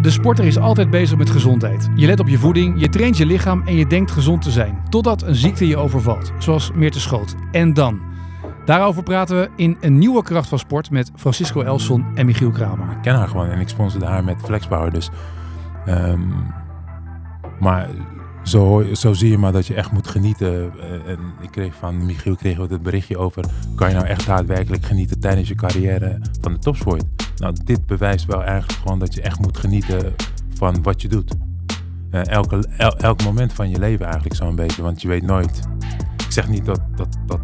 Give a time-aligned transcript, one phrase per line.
[0.00, 1.88] De sporter is altijd bezig met gezondheid.
[1.94, 4.82] Je let op je voeding, je traint je lichaam en je denkt gezond te zijn.
[4.88, 7.34] Totdat een ziekte je overvalt, zoals Meerte Schoot.
[7.52, 8.00] En dan?
[8.64, 12.90] Daarover praten we in een nieuwe kracht van sport met Francisco Elson en Michiel Kramer.
[12.90, 14.92] Ik ken haar gewoon en ik sponsorde haar met Flexpower.
[14.92, 15.10] Dus,
[15.86, 16.20] ehm,
[17.58, 17.88] maar
[18.42, 20.72] zo, zo zie je maar dat je echt moet genieten.
[20.80, 23.44] Eh, en ik kreeg van Michiel kregen we het berichtje over...
[23.74, 27.04] kan je nou echt daadwerkelijk genieten tijdens je carrière van de topsport?
[27.36, 30.14] Nou, dit bewijst wel eigenlijk gewoon dat je echt moet genieten
[30.54, 31.34] van wat je doet.
[32.10, 35.60] Eh, elke, el- elk moment van je leven eigenlijk zo'n beetje, want je weet nooit.
[36.26, 37.40] Ik zeg niet dat, dat, dat,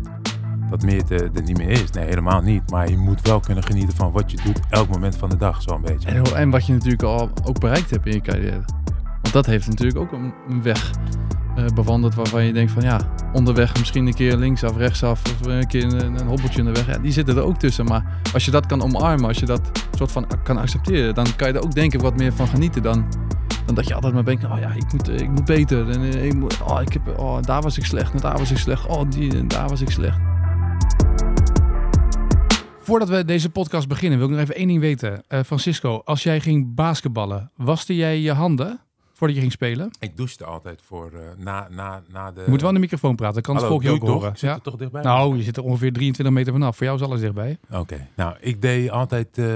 [0.71, 1.91] dat Meerte er niet meer is.
[1.91, 2.71] Nee, helemaal niet.
[2.71, 5.63] Maar je moet wel kunnen genieten van wat je doet elk moment van de dag
[5.63, 6.09] zo'n beetje.
[6.09, 8.65] En, en wat je natuurlijk al ook bereikt hebt in je carrière.
[9.27, 10.91] Want dat heeft natuurlijk ook een, weg
[11.57, 13.01] eh, bewandeld waarvan je denkt van ja,
[13.33, 16.87] onderweg misschien een keer linksaf, rechtsaf of een keer een, een hobbeltje in de weg.
[16.87, 17.85] Ja, die zitten er ook tussen.
[17.85, 21.49] Maar als je dat kan omarmen, als je dat soort van kan accepteren, dan kan
[21.49, 23.07] je er ook denken wat meer van genieten dan,
[23.67, 25.91] dan dat je altijd maar denkt, oh ja, ik moet, eh, ik moet beter.
[25.91, 28.51] En, eh, ik moet, oh, ik heb, oh, daar was ik slecht, en daar was
[28.51, 30.19] ik slecht, oh, die, daar was ik slecht.
[32.81, 35.23] Voordat we deze podcast beginnen, wil ik nog even één ding weten.
[35.29, 38.81] Francisco, als jij ging basketballen, waste jij je handen
[39.17, 39.91] voordat je ging spelen?
[39.99, 42.41] Ik douchte altijd voor eh, na, na, na de...
[42.41, 44.31] Je moet wel in de microfoon praten, dan kan het volk je ook horen.
[44.31, 44.55] Zit Ja?
[44.55, 45.03] er toch dichtbij?
[45.03, 46.77] Nou, je zit er ongeveer 23 meter vanaf.
[46.77, 47.59] Voor jou is alles dichtbij.
[47.71, 48.09] Oké.
[48.17, 49.47] Nou, ik deed altijd eh,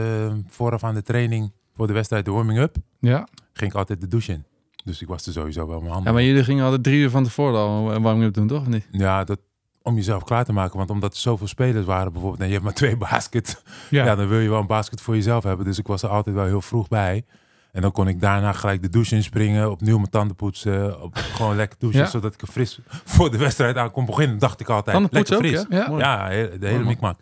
[0.48, 2.76] vooraf aan de training voor de wedstrijd de warming-up.
[3.00, 3.28] Ja.
[3.52, 4.44] Ging ik altijd de douche in.
[4.84, 6.08] Dus ik was er sowieso wel mijn handen.
[6.08, 8.60] Ja, maar jullie gingen altijd drie uur van tevoren al een warming-up doen, toch?
[8.60, 8.88] Of niet?
[8.90, 9.38] Ja, dat,
[9.82, 10.78] om jezelf klaar te maken.
[10.78, 12.40] Want omdat er zoveel spelers waren bijvoorbeeld...
[12.42, 13.62] en je hebt maar twee basket...
[13.90, 14.04] Ja.
[14.04, 14.14] Ja.
[14.14, 15.66] dan wil je wel een basket voor jezelf hebben.
[15.66, 17.24] Dus ik was er altijd wel heel vroeg bij.
[17.72, 19.70] En dan kon ik daarna gelijk de douche inspringen.
[19.70, 21.02] Opnieuw mijn tanden poetsen.
[21.02, 22.00] Op, gewoon lekker douchen.
[22.00, 22.06] Ja.
[22.06, 24.38] Zodat ik er fris voor de wedstrijd aan kon beginnen.
[24.38, 24.96] Dacht ik altijd.
[24.96, 25.66] Tanden lekker ook, fris.
[25.98, 26.28] ja?
[26.28, 26.86] De hele man.
[26.86, 27.20] mikmak.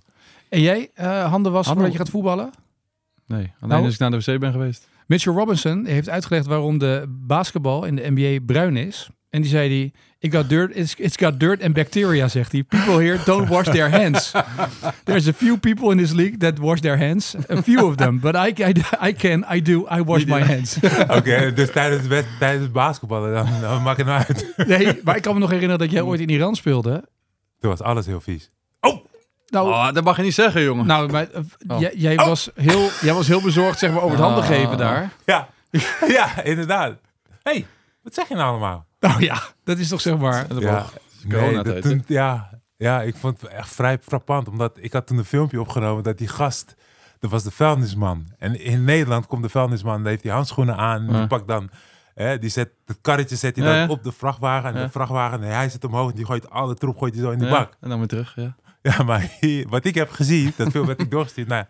[0.49, 2.51] En jij, eh, handen Handen- voordat je gaat voetballen?
[3.27, 4.89] Nee, alleen Nou- als ik naar de wc ben geweest.
[5.07, 9.11] Mitchell Robinson heeft uitgelegd waarom de basketbal in de NBA bruin is.
[9.31, 12.63] En die zei it got dirt, it's, it's got dirt and bacteria, zegt hij.
[12.63, 14.33] People here don't wash their hands.
[15.05, 17.35] There's a few people in this league that wash their hands.
[17.51, 18.21] A few of them.
[18.21, 18.73] But I, I,
[19.09, 20.77] I can, I do, I wash my hands.
[21.19, 24.47] Oké, dus tijdens, het wed- tijdens het basketballen, dan, dan maakt het nou uit.
[24.69, 27.09] Nee, maar ik kan me nog herinneren dat jij ooit in Iran speelde.
[27.61, 28.51] Toen was alles heel vies.
[29.51, 30.87] Nou, Oh, dat mag je niet zeggen, jongen.
[30.87, 31.81] nou maar, eh, Oh.
[31.81, 34.49] jij, jij, was heel, jij was heel bezorgd zeg maar, over het handen Ah.
[34.49, 35.11] geven daar.
[35.25, 35.49] Ja,
[36.09, 36.95] ja inderdaad.
[37.43, 37.67] hey,
[38.03, 38.87] wat zeg je nou allemaal?
[39.09, 40.47] Nou ja, dat is toch zeg maar...
[41.29, 44.49] Ja, dat toen- ja, ja, ik vond het echt vrij frappant.
[44.49, 46.75] Omdat ik had toen een filmpje opgenomen dat die gast,
[47.19, 48.27] dat was de vuilnisman.
[48.39, 51.07] En in Nederland komt de vuilnisman, die heeft die handschoenen aan.
[51.07, 51.19] Ja.
[51.19, 51.71] die pakt dan,
[52.15, 53.89] hè, die zet, het karretje zet hij Ja, dan ja.
[53.89, 54.71] op de vrachtwagen.
[54.71, 54.85] En Ja.
[54.85, 57.39] de vrachtwagen, en hij zit omhoog en die gooit alle troep gooit hij zo in
[57.39, 57.73] de Ja, bak.
[57.81, 58.57] En dan weer terug, ja.
[58.83, 61.49] Ja, maar hier- wat ik heb gezien, dat film werd ik doorgestuurd.
[61.49, 61.65] Nou,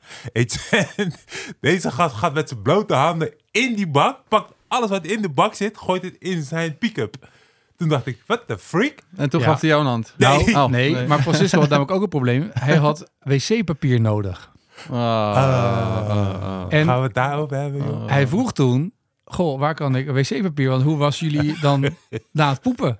[1.60, 5.29] deze gast gaat met zijn blote handen in die bak, pakt alles wat in de
[5.29, 7.29] bak zit, gooit het in zijn pick-up.
[7.77, 8.95] Toen dacht ik, what the freak?
[9.17, 9.47] En toen Ja.
[9.47, 10.15] gaf hij jou een hand.
[10.17, 12.51] Nou, Oh, nee, maar Francisco had namelijk ook een probleem.
[12.53, 14.53] Hij had wc-papier nodig.
[14.91, 16.67] Ah, ah, ah.
[16.69, 17.84] En Gaan we het daarover hebben?
[17.84, 18.03] joh?
[18.03, 18.09] Oh.
[18.09, 18.93] hij vroeg toen,
[19.25, 20.69] goh, waar kan ik wc-papier?
[20.69, 21.89] Want hoe was jullie dan
[22.33, 22.99] na het poepen?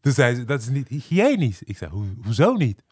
[0.00, 1.62] Toen zei ze, dat is niet hygiënisch.
[1.62, 2.82] Ik zei, Hoe, hoezo niet?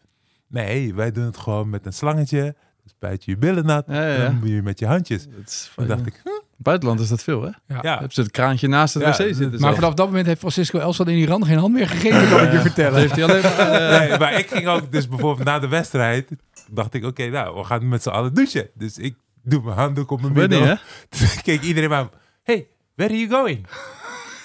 [0.47, 2.41] Nee, wij doen het gewoon met een slangetje.
[2.43, 3.83] Dan spuit je je billen nat.
[3.87, 4.23] Ja, ja, ja.
[4.25, 5.27] Dan moet je met je handjes.
[5.75, 6.29] Toen dacht ik, hm,
[6.61, 7.75] Buitenland is dat veel, hè?
[7.81, 7.99] ja.
[7.99, 9.59] Heb ze het kraantje naast het Ja, wc zitten.
[9.59, 12.51] maar vanaf dat moment heeft Francisco Elson in Iran geen hand meer gegeven, kan ik
[12.51, 12.99] je vertellen.
[12.99, 13.57] heeft hij alleen maar...
[13.57, 16.29] eh, Nee, maar ik ging ook dus bijvoorbeeld na de wedstrijd.
[16.71, 18.69] Dacht ik, oké, nou, we gaan met z'n allen douchen.
[18.73, 20.61] Dus ik doe mijn handdoek op mijn middel.
[20.63, 20.75] hè?
[21.09, 22.07] Toen keek iedereen maar,
[22.43, 23.65] hey, where are you going?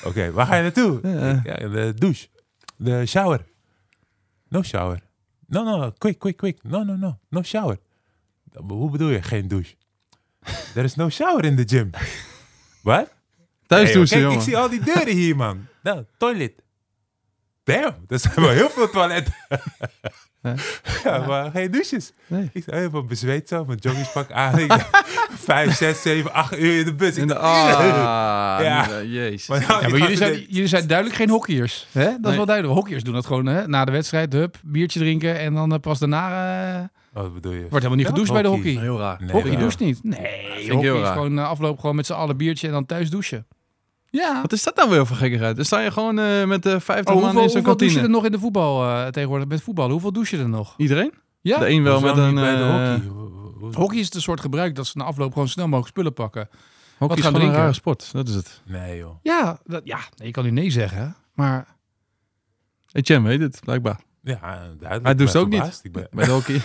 [0.05, 0.99] Oké, waar ga je naartoe?
[1.03, 1.41] Ja.
[1.44, 2.26] Ja, de douche.
[2.76, 3.44] De shower.
[4.49, 5.00] No shower.
[5.47, 6.59] No, no, quick, quick, quick.
[6.62, 7.19] No, no, no.
[7.28, 7.78] No shower.
[8.66, 9.75] Hoe bedoel je, geen douche?
[10.72, 11.90] There is no shower in the gym.
[12.82, 13.08] Wat?
[13.66, 14.38] Thuis Hey, douchen, kijk, jongen.
[14.38, 15.66] ik zie al die deuren hier, man.
[15.82, 16.52] Nou, toilet.
[17.64, 19.34] Damn, er zijn wel heel veel toiletten.
[21.04, 22.12] ja, maar geen douches.
[22.26, 22.50] Nee.
[22.52, 24.66] Ik zei helemaal bezweet zo, mijn joggingspak aan.
[25.46, 27.16] Vijf, zes, zeven, acht uur in de bus.
[27.16, 28.87] In de, ah, Ja.
[28.88, 29.46] nee, jezus.
[29.49, 31.87] Maar nou, Ja, die maar jullie zijn, jullie zijn duidelijk geen hockeyers.
[31.92, 32.04] Hè?
[32.20, 32.76] Dat is wel duidelijk.
[32.78, 33.66] Hockeyers doen dat gewoon hè?
[33.69, 34.32] na de wedstrijd.
[34.32, 36.28] Hup, biertje drinken en dan eh, pas daarna...
[36.78, 36.84] eh,
[37.22, 37.60] wat bedoel je?
[37.60, 38.70] wordt helemaal niet gedoucht bij de hockey.
[38.70, 39.18] Heel raar.
[39.20, 40.04] Nee, hockey doucht niet.
[40.04, 43.10] Nee, ik hockey is gewoon uh, afloop gewoon met z'n allen biertje en dan thuis
[43.10, 43.46] douchen.
[44.10, 44.40] Ja.
[44.42, 45.56] Wat is dat nou weer voor gekkigheid?
[45.56, 47.62] Dan sta je gewoon eh, met eh 50 Oh, man hoeveel in zo'n hoeveel douche
[47.62, 48.02] je kantine.
[48.02, 49.48] er nog in de voetbal eh, tegenwoordig?
[49.48, 50.74] Met voetbal, hoeveel douche je er nog?
[50.76, 51.12] Iedereen?
[51.40, 51.58] Ja.
[51.58, 52.34] De een wel met een...
[52.34, 53.80] bij de eh, hockey.
[53.80, 56.48] Hockey is het een soort gebruik dat ze na afloop gewoon snel mogelijk spullen pakken.
[56.98, 57.58] Hockey is gaan gewoon een drinken.
[57.58, 58.12] rare sport.
[58.12, 58.62] Dat is het.
[58.64, 59.16] Nee, joh.
[59.22, 61.16] Ja, dat, ja nee, je kan nu nee zeggen.
[61.34, 61.76] Maar
[62.92, 64.00] Etienne weet het, blijkbaar.
[64.28, 64.38] Ja,
[64.81, 65.19] duidelijk.
[65.19, 65.56] Hij het ook niet.
[65.61, 65.93] verbaasd.
[65.93, 66.61] Ben- Bij de hockey.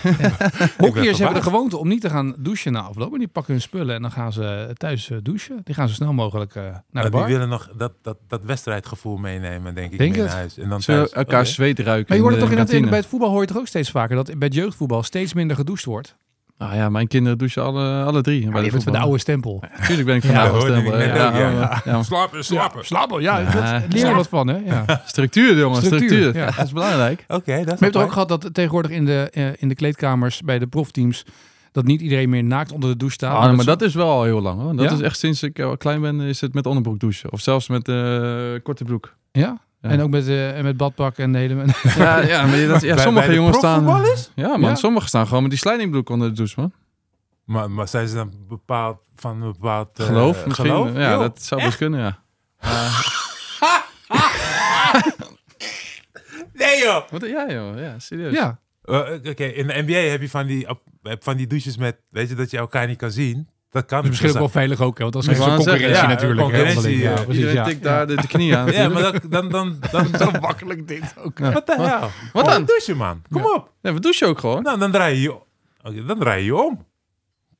[0.78, 3.12] Hockeyers hebben de gewoonte om niet te gaan douchen na afloop.
[3.12, 5.60] En die pakken hun spullen en dan gaan ze thuis eh, douchen.
[5.64, 7.26] Die gaan zo snel mogelijk eh, naar de Maar die bar.
[7.28, 10.28] willen nog dat, dat, dat wedstrijdgevoel meenemen, denk ik, Denk mee het.
[10.30, 10.58] naar huis.
[10.58, 11.48] En dan Ze thuis, elkaar oké.
[11.48, 12.06] zweet ruiken.
[12.08, 12.88] Maar je hoort het toch in kantine.
[12.88, 15.56] bij het voetbal hoor je toch ook steeds vaker dat bij het jeugdvoetbal steeds minder
[15.56, 16.16] gedoucht wordt.
[16.58, 18.50] Ah ja, mijn kinderen douchen alle, alle drie.
[18.50, 19.62] Bij je bent van de oude stempel.
[19.86, 20.98] Tuurlijk ben ik van Ja, de oude stempel.
[21.00, 21.38] Ja, ja.
[21.38, 22.02] ja, ja.
[22.02, 22.84] Slapen, slapen.
[22.84, 23.38] Slapen, ja.
[23.38, 24.14] Ja, leer er ja.
[24.14, 24.56] wat van, hè?
[24.64, 24.84] Ja.
[25.06, 25.82] Structuur, jongen.
[25.82, 26.34] Structuur, Structuur.
[26.42, 26.50] ja.
[26.50, 27.24] Dat is belangrijk.
[27.28, 29.74] Oké, dat is je hebt toch ook gehad dat tegenwoordig in de, eh, in de
[29.74, 31.24] kleedkamers bij de profteams...
[31.72, 33.36] dat niet iedereen meer naakt onder de douche staat.
[33.48, 34.76] Ah, maar dat is wel al heel lang hoor.
[34.76, 34.92] Dat Ja?
[34.92, 37.32] is echt sinds ik eh, klein ben, is het met onderbroek douchen.
[37.32, 37.94] Of zelfs met eh,
[38.62, 39.14] korte broek.
[39.32, 39.60] Ja?
[39.82, 39.88] Ja.
[39.90, 41.64] En ook met, eh, en met badpak en de hele...
[41.96, 43.84] Ja, ja maar dat, ja, Bij- sommige bij de jongens staan...
[44.34, 44.74] Ja man, Ja.
[44.74, 46.72] sommigen staan gewoon met die slijtingbroek onder de douche man.
[47.44, 50.66] Maar, maar zijn ze dan bepaald van een bepaald eh, Geloof misschien.
[50.66, 50.96] geloof?
[50.96, 52.20] Ja, dat zou best kunnen ja.
[56.52, 57.08] Nee joh!
[57.10, 58.32] Wat, ja joh, ja serieus.
[58.32, 58.58] Ja.
[58.82, 58.98] Eh,
[59.30, 60.66] Oké, in de NBA heb je van die,
[61.02, 63.48] van die douches met, weet je, dat je elkaar niet kan zien.
[63.72, 65.02] Dat kan Dus misschien ook wel veilig ook, hè?
[65.02, 66.40] Want dat is zo'n net zeggen, concurrentie ja, natuurlijk.
[66.40, 67.64] hè, concurrentie, eh, Ja, precies, Iedereen ja.
[67.64, 71.14] tikt daar de, de knie aan Ja, maar dat, dan, dan, dan, Zo makkelijk dit
[71.18, 71.38] ook.
[71.38, 71.52] Ja.
[71.52, 72.10] wat de hel?
[72.32, 72.64] Wat dan?
[72.64, 73.22] douchen, man.
[73.30, 73.70] Kom op.
[73.82, 74.62] Ja, we douchen ook gewoon.
[74.62, 75.32] Nou, dan draai je je,
[75.82, 76.84] oké, dan draai je je om.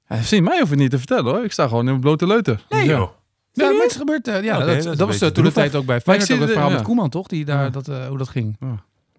[0.09, 1.45] Ja, zie, mij hoeft het niet te vertellen hoor.
[1.45, 2.65] Ik sta gewoon in mijn blote leuter.
[2.69, 2.91] Nee, ja.
[2.97, 3.11] joh.
[3.53, 4.29] Ja, maar het gebeurt.
[4.29, 6.15] eh, ja, dat, dat is dat, een was uh, toen de tijd ook bij Maar
[6.17, 6.31] ik Feyenoord.
[6.33, 6.75] ook het de- verhaal ja.
[6.77, 7.27] met Koeman, toch?
[7.27, 7.71] Die daar, Ja.
[7.71, 8.57] dat, eh, hoe dat ging.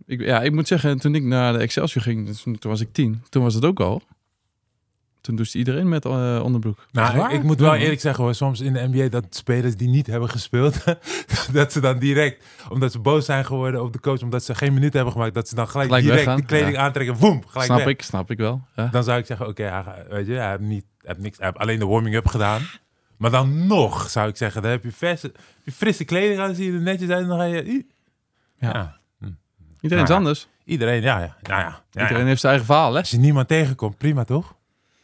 [0.05, 3.23] Ik, ja, ik moet zeggen, toen ik naar de Excelsior ging, toen was ik tien.
[3.29, 4.01] Toen was het ook al.
[5.23, 6.85] Toen douchte iedereen met eh, onderbroek.
[6.91, 9.87] Nou, ik, ik moet wel eerlijk zeggen hoor, soms in de NBA dat spelers die
[9.87, 10.83] niet hebben gespeeld,
[11.53, 14.73] dat ze dan direct, omdat ze boos zijn geworden op de coach, omdat ze geen
[14.73, 16.41] minuut hebben gemaakt, dat ze dan gelijk, Gelijk direct weggaan.
[16.41, 17.87] de kleding aantrekken, woem, gelijk snap weg.
[17.87, 18.61] ik, snap ik wel.
[18.75, 18.87] Ja.
[18.87, 21.45] Dan zou ik zeggen, oké, ga- weet je, hij heeft, niet, hij heeft niks, hij
[21.47, 22.61] heeft alleen de warming-up gedaan.
[23.17, 26.55] Maar dan nog, zou ik zeggen, dan heb je, verse, heb je frisse kleding aan,
[26.55, 27.85] zie je er netjes uit, en dan ga je...
[28.57, 28.69] Ja.
[28.73, 28.97] Ja.
[29.81, 30.47] Iedereen is Nou anders.
[30.65, 31.35] Iedereen, ja, ja.
[31.41, 32.27] ja, ja, ja, Iedereen ja.
[32.27, 32.99] heeft zijn eigen verhaal, hè?
[32.99, 34.55] Als je niemand tegenkomt, prima toch?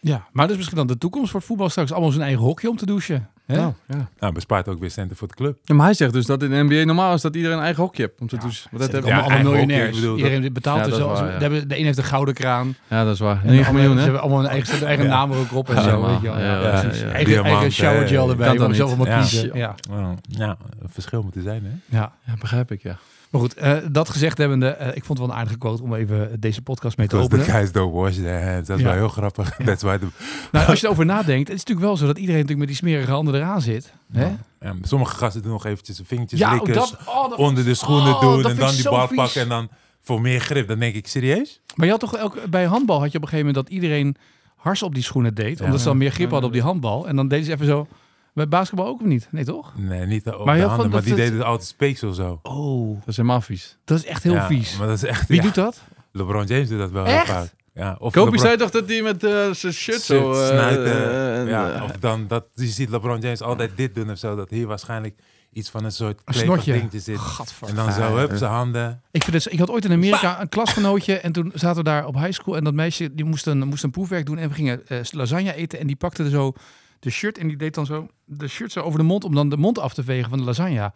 [0.02, 1.92] Ja, maar dat is misschien dan de toekomst voor het voetbal straks.
[1.92, 3.30] Allemaal zijn eigen hokje om te douchen.
[3.46, 3.56] Hè?
[3.56, 4.10] Nou, ja.
[4.20, 5.58] Nou, bespaart ook weer centen voor de club.
[5.64, 7.84] Ja, maar hij zegt dus dat in de NBA normaal is dat iedereen een eigen
[7.84, 8.68] hokje hebt om te Ja, douchen.
[8.72, 10.02] Maar Dat hebben allemaal, allemaal hokje, miljonairs.
[10.18, 11.50] Iedereen betaalt Ja, er dat ja.
[11.50, 12.76] de, een heeft een gouden kraan.
[12.88, 13.42] ja, dat is waar.
[13.44, 14.04] En 9 de miljoen, anderen- Ze hè?
[14.04, 15.12] hebben allemaal een eigen, eigen Ja.
[15.12, 16.06] naam erop op en Ja, zo.
[16.06, 16.38] Weet je wel.
[16.38, 17.00] Ja, Ja, ja, precies.
[17.00, 17.14] ja, ja.
[17.14, 18.68] Eigen, eigen Diamant, showergel eh, erbij.
[18.68, 19.20] Je zelf allemaal Ja.
[19.20, 19.52] kiezen.
[19.54, 19.76] Ja.
[19.90, 20.58] Een
[20.90, 21.98] verschil moeten zijn, hè?
[21.98, 22.12] Ja.
[22.26, 22.98] Ja, begrijp ik, ja.
[23.30, 25.94] Maar goed, eh, dat gezegd hebbende, eh, ik vond het wel een aardige quote om
[25.94, 27.56] even deze podcast mee te Because the openen.
[27.60, 28.68] guys don't wash their hands.
[28.68, 28.90] Dat is Ja.
[28.90, 29.56] wel heel grappig.
[29.66, 30.08] That's why the,
[30.52, 32.88] Nou, als je erover nadenkt, het is natuurlijk wel zo dat iedereen natuurlijk met die
[32.90, 33.94] smerige handen eraan zit.
[34.12, 34.28] Hè?
[34.62, 37.74] Ja, sommige gasten doen nog eventjes hun vingertjes Ja, likken, dat, oh, dat onder de
[37.74, 39.18] schoenen oh, doen en dan die bal vies.
[39.18, 39.70] pakken en dan
[40.02, 40.68] voor meer grip.
[40.68, 41.62] Dan denk ik, serieus?
[41.76, 44.16] Maar je had toch ook bij handbal had je op een gegeven moment dat iedereen
[44.56, 45.66] hars op die schoenen deed, Ja.
[45.66, 46.32] omdat ze dan meer grip Ja.
[46.32, 47.08] hadden op die handbal.
[47.08, 47.88] En dan deden ze even zo.
[48.34, 49.28] Bij basketbal ook of niet?
[49.32, 49.74] Nee, toch?
[49.78, 52.40] Nee, niet op Maar de handen, van- maar die deden altijd speeksel zo.
[52.44, 53.78] Oh, Dat is helemaal vies.
[53.86, 54.78] dat is echt heel Ja, vies.
[54.78, 55.82] Maar dat is echt, Wie ja, doet dat?
[56.12, 57.26] LeBron James doet dat wel Echt?
[57.28, 57.54] heel vaak.
[57.74, 60.34] Ja, of Kobe LeBron- zei toch dat hij met eh, zijn shirt zo...
[60.34, 60.94] Shit, eh, snuiten.
[60.94, 64.36] eh, en, ja, of dan dat je ziet LeBron James altijd dit doen of zo.
[64.36, 65.20] Dat hier waarschijnlijk
[65.54, 66.74] iets van een soort snotje.
[66.74, 67.20] dingetje zit.
[67.68, 69.02] En dan zo, hup, zijn handen.
[69.12, 72.06] Ik, vind het, ik had ooit in Amerika een klasgenootje en toen zaten we daar
[72.06, 74.56] op high school en dat meisje die moest een, moest een proefwerk doen en we
[74.56, 76.54] gingen eh, lasagne eten en die pakte er zo
[77.00, 79.50] de shirt en die deed dan zo de shirt zo over de mond om dan
[79.50, 80.92] de mond af te vegen van de lasagne.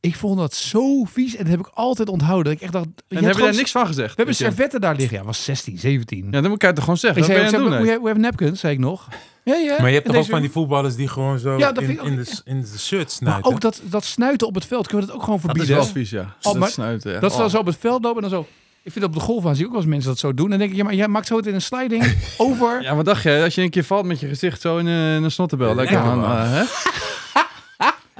[0.00, 2.52] Ik vond dat zo vies en dat heb ik altijd onthouden.
[2.52, 4.08] Ik echt dacht, je en hebt hebben we gewoon- daar niks van gezegd?
[4.10, 5.18] We hebben servetten daar liggen.
[5.18, 6.24] Ja, was 16, 17.
[6.24, 7.20] Ja, dan moet ik het toch gewoon zeggen.
[7.22, 7.88] ik Wat zei, ben je aan het we, doen?
[7.88, 7.94] hè?
[7.96, 9.08] we, we hebben napkins, zei ik nog.
[9.44, 9.76] Ja, ja.
[9.80, 12.16] Maar je hebt En toch ook van die voetballers die gewoon zo Ja, in, in,
[12.16, 13.52] de, in de shirt Maar snuiten.
[13.52, 15.84] ook dat, dat snuiten op het veld, kunnen we dat ook gewoon Dat is verbieden?
[15.84, 16.20] wel vies, ja.
[16.22, 17.20] Oh, dat maar- snuiten, ja.
[17.20, 17.52] Dat ze dan Oh.
[17.52, 18.48] zo op het veld lopen en dan zo...
[18.82, 20.44] Ik vind op de golf aan zie ik ook wel eens mensen dat zo doen.
[20.44, 22.82] En dan denk ik, ja, maar jij maakt zo het in een sliding over.
[22.82, 23.40] Ja, wat dacht je?
[23.44, 25.74] Als je een keer valt met je gezicht zo in een, in een snottenbel.
[25.74, 26.24] Lekker Ja, man.
[26.24, 26.62] eh, hè?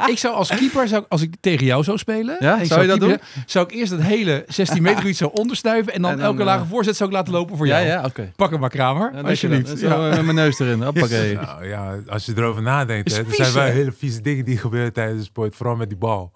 [0.06, 2.36] Ik zou als keeper, zou, als ik tegen jou zou spelen...
[2.38, 5.92] Ja, zou je dat keeper, Zou ik eerst het hele 16 meter iets zo onderstuiven...
[5.94, 7.86] en dan, En dan, elke eh, lage voorzet zou ik laten lopen voor Ja, jou.
[7.86, 8.32] ja, oké.
[8.36, 9.10] Pak hem maar, Kramer.
[9.14, 9.80] Ja, alsjeblieft.
[9.80, 9.94] Ja.
[10.10, 10.82] eh, met mijn neus erin.
[10.82, 11.34] Hoppakee.
[11.34, 13.70] Nou ja, als je erover nadenkt, hè, er zijn wel hè?
[13.70, 15.54] hele vieze dingen die gebeuren tijdens de sport.
[15.56, 16.32] Vooral met die bal.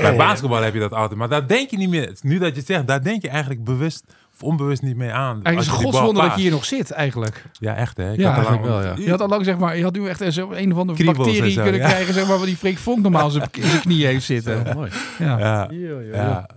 [0.00, 1.18] Bij basketbal heb je dat altijd.
[1.18, 2.12] Maar daar denk je niet meer.
[2.22, 5.42] Nu dat je het zegt, daar denk je eigenlijk bewust of onbewust niet mee aan.
[5.42, 7.44] Eigenlijk is het bal godswonder dat je hier nog zit, eigenlijk.
[7.52, 8.12] Ja, echt hè.
[8.12, 8.94] Ik Ja, had al lang wel, ja.
[8.98, 11.26] Je had al lang, zeg maar, je had nu echt zo een of andere Kriebels
[11.26, 11.86] bacterie zo, kunnen ja.
[11.88, 14.64] krijgen, zeg maar, wat die Freek Vonk normaal in zijn- knie heeft zitten.
[14.64, 14.90] Ja, mooi.
[15.18, 15.68] Ja.
[16.12, 16.48] Ja.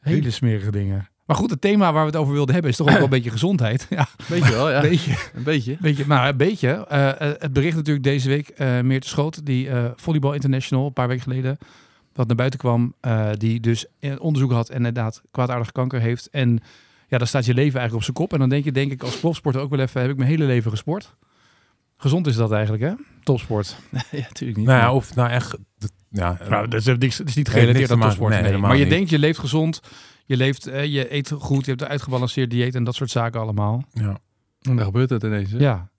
[0.00, 1.08] Hele smerige dingen.
[1.26, 3.08] Maar goed, het thema waar we het over wilden hebben is toch ook wel een
[3.10, 3.86] beetje gezondheid.
[3.90, 4.82] Ja, Beetje wel, ja.
[4.82, 5.10] een beetje.
[5.34, 5.76] Een beetje.
[5.80, 6.86] beetje nou, een beetje.
[6.88, 10.92] Eh, eh, het bericht natuurlijk deze week, eh Meerte Schoot, die eh Volleybal International, een
[10.92, 11.58] paar weken geleden,
[12.14, 16.28] wat naar buiten kwam, eh, die dus een onderzoek had en inderdaad kwaadaardige kanker heeft.
[16.30, 16.60] En
[17.08, 18.32] ja, dan staat je leven eigenlijk op zijn kop.
[18.32, 20.44] En dan denk je, denk ik, als profsporter ook wel even, heb ik mijn hele
[20.44, 21.16] leven gesport.
[21.96, 22.92] Gezond is dat eigenlijk, hè?
[23.22, 23.76] Topsport.
[23.92, 24.66] ja, natuurlijk niet.
[24.66, 25.56] Nou ja, of nou echt...
[26.08, 28.42] Ja, Nou, dat is, niks, het is niet gerelateerd te aan topsport.
[28.42, 28.92] Nee, Maar je niet.
[28.92, 29.80] denkt, je leeft gezond,
[30.24, 33.40] Je leeft, eh, je eet goed, je hebt een uitgebalanceerd dieet en dat soort zaken
[33.40, 33.84] allemaal.
[33.92, 34.18] Ja.
[34.60, 35.50] En dan gebeurt het ineens.
[35.50, 35.58] hè?
[35.58, 35.90] Ja.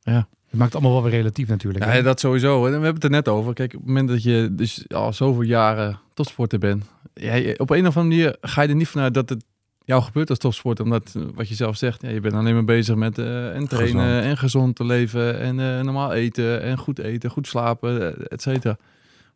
[0.00, 0.28] Ja.
[0.52, 1.84] Het maakt allemaal wel weer relatief natuurlijk.
[1.84, 2.02] Ja, hè?
[2.02, 2.54] dat sowieso.
[2.64, 2.68] hè.
[2.68, 3.54] We hebben het er net over.
[3.54, 7.86] Kijk, op het moment dat je dus al zoveel jaren topsporter bent, ja, op een
[7.86, 9.44] of andere manier ga je er niet vanuit dat het
[9.84, 10.84] jou gebeurt als topsporter.
[10.84, 13.68] Omdat, eh, wat je zelf zegt, ja, je bent alleen maar bezig met eh, en
[13.68, 14.24] trainen Gezond.
[14.24, 18.76] en gezond te leven en eh, normaal eten en goed eten, goed slapen, et cetera.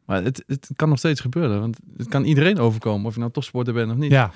[0.05, 3.33] Maar het, het kan nog steeds gebeuren, want het kan iedereen overkomen, of je nou
[3.33, 4.11] topsporter bent of niet.
[4.11, 4.31] ja.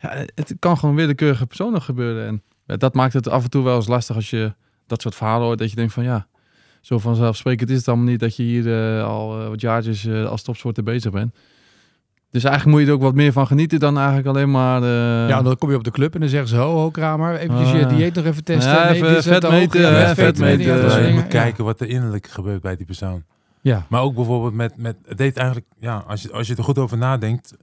[0.00, 2.26] Ja, het kan gewoon willekeurige personen gebeuren.
[2.26, 4.52] En ja, dat maakt het af en toe wel eens lastig als je
[4.88, 5.58] dat soort verhalen hoort.
[5.58, 6.26] Dat je denkt van ja,
[6.80, 10.24] zo vanzelfsprekend is het allemaal niet dat je hier eh, al eh, wat jaartjes eh,
[10.26, 11.34] als topsporter bezig bent.
[12.30, 14.82] Dus eigenlijk moet je er ook wat meer van genieten dan eigenlijk alleen maar...
[14.82, 17.36] eh, ja, dan kom je op de club en dan zeggen ze, ho, ho, Kramer,
[17.38, 17.96] eventjes je Ah.
[17.96, 18.72] dieet nog even testen.
[18.72, 21.06] Ja, nee, even is vet meten, Ja, hè, vet vet meten, meten, ja, dat soort
[21.06, 23.24] je moet kijken wat er innerlijk gebeurt bij die persoon.
[23.60, 23.86] Ja.
[23.88, 26.78] Maar ook bijvoorbeeld met, met het deed eigenlijk, ja, als je, als je er goed
[26.78, 27.54] over nadenkt,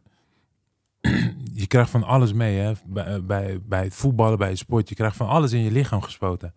[1.54, 2.72] je krijgt van alles mee, hè?
[2.86, 6.02] Bij, bij, bij het voetballen, bij het sport, je krijgt van alles in je lichaam
[6.02, 6.54] gespoten.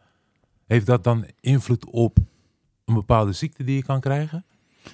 [0.68, 2.18] Heeft dat dan invloed op
[2.84, 4.44] een bepaalde ziekte die je kan krijgen?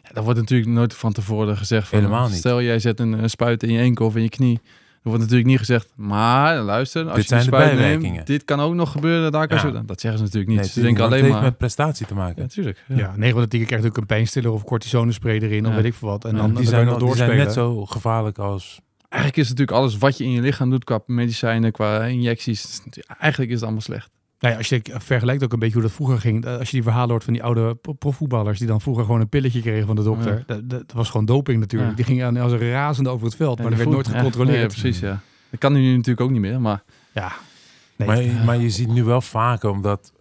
[0.02, 1.88] Ja, dat wordt natuurlijk nooit van tevoren gezegd.
[1.88, 2.36] Van, Helemaal niet.
[2.36, 4.60] Stel, jij zet een, een spuit in je enkel of in je knie.
[5.02, 8.12] Er wordt natuurlijk niet gezegd, maar luister, als Dit je zijn die de spuit bijwerkingen.
[8.14, 9.62] neemt, dit kan ook nog gebeuren, daar kan Ja.
[9.62, 9.84] zo.
[9.84, 10.60] Dat zeggen ze natuurlijk niet.
[10.60, 11.40] Nee, ze denken want alleen het maar...
[11.42, 12.34] heeft met prestatie te maken.
[12.36, 12.84] Ja, natuurlijk.
[12.88, 15.84] Ja, 9 van de 10 keer krijgt ook een pijnstiller of cortisonespray erin, of weet
[15.84, 16.24] ik veel wat.
[16.24, 18.80] En Ja, dan, die, dan zijn, nog die zijn net zo gevaarlijk als...
[19.08, 22.80] Eigenlijk is natuurlijk alles wat je in je lichaam doet qua medicijnen, qua injecties.
[23.18, 24.10] Eigenlijk is het allemaal slecht.
[24.44, 26.44] Nou ja, als je vergelijkt ook een beetje hoe dat vroeger ging.
[26.44, 29.20] eh, Als je die verhalen hoort van die oude pro- profvoetballers die dan vroeger gewoon
[29.20, 30.44] een pilletje kregen van de dokter.
[30.46, 30.54] Ja.
[30.54, 31.90] Dat, dat was gewoon doping natuurlijk.
[31.90, 31.96] Ja.
[31.96, 34.56] Die gingen als een razende over het veld, maar dat werd nooit gecontroleerd.
[34.56, 35.20] Ja, ja, precies, ja.
[35.50, 36.82] Dat kan nu natuurlijk ook niet meer, maar...
[37.14, 37.32] Ja.
[37.96, 38.08] Nee.
[38.08, 40.12] Maar, je- maar je ziet nu wel vaker, omdat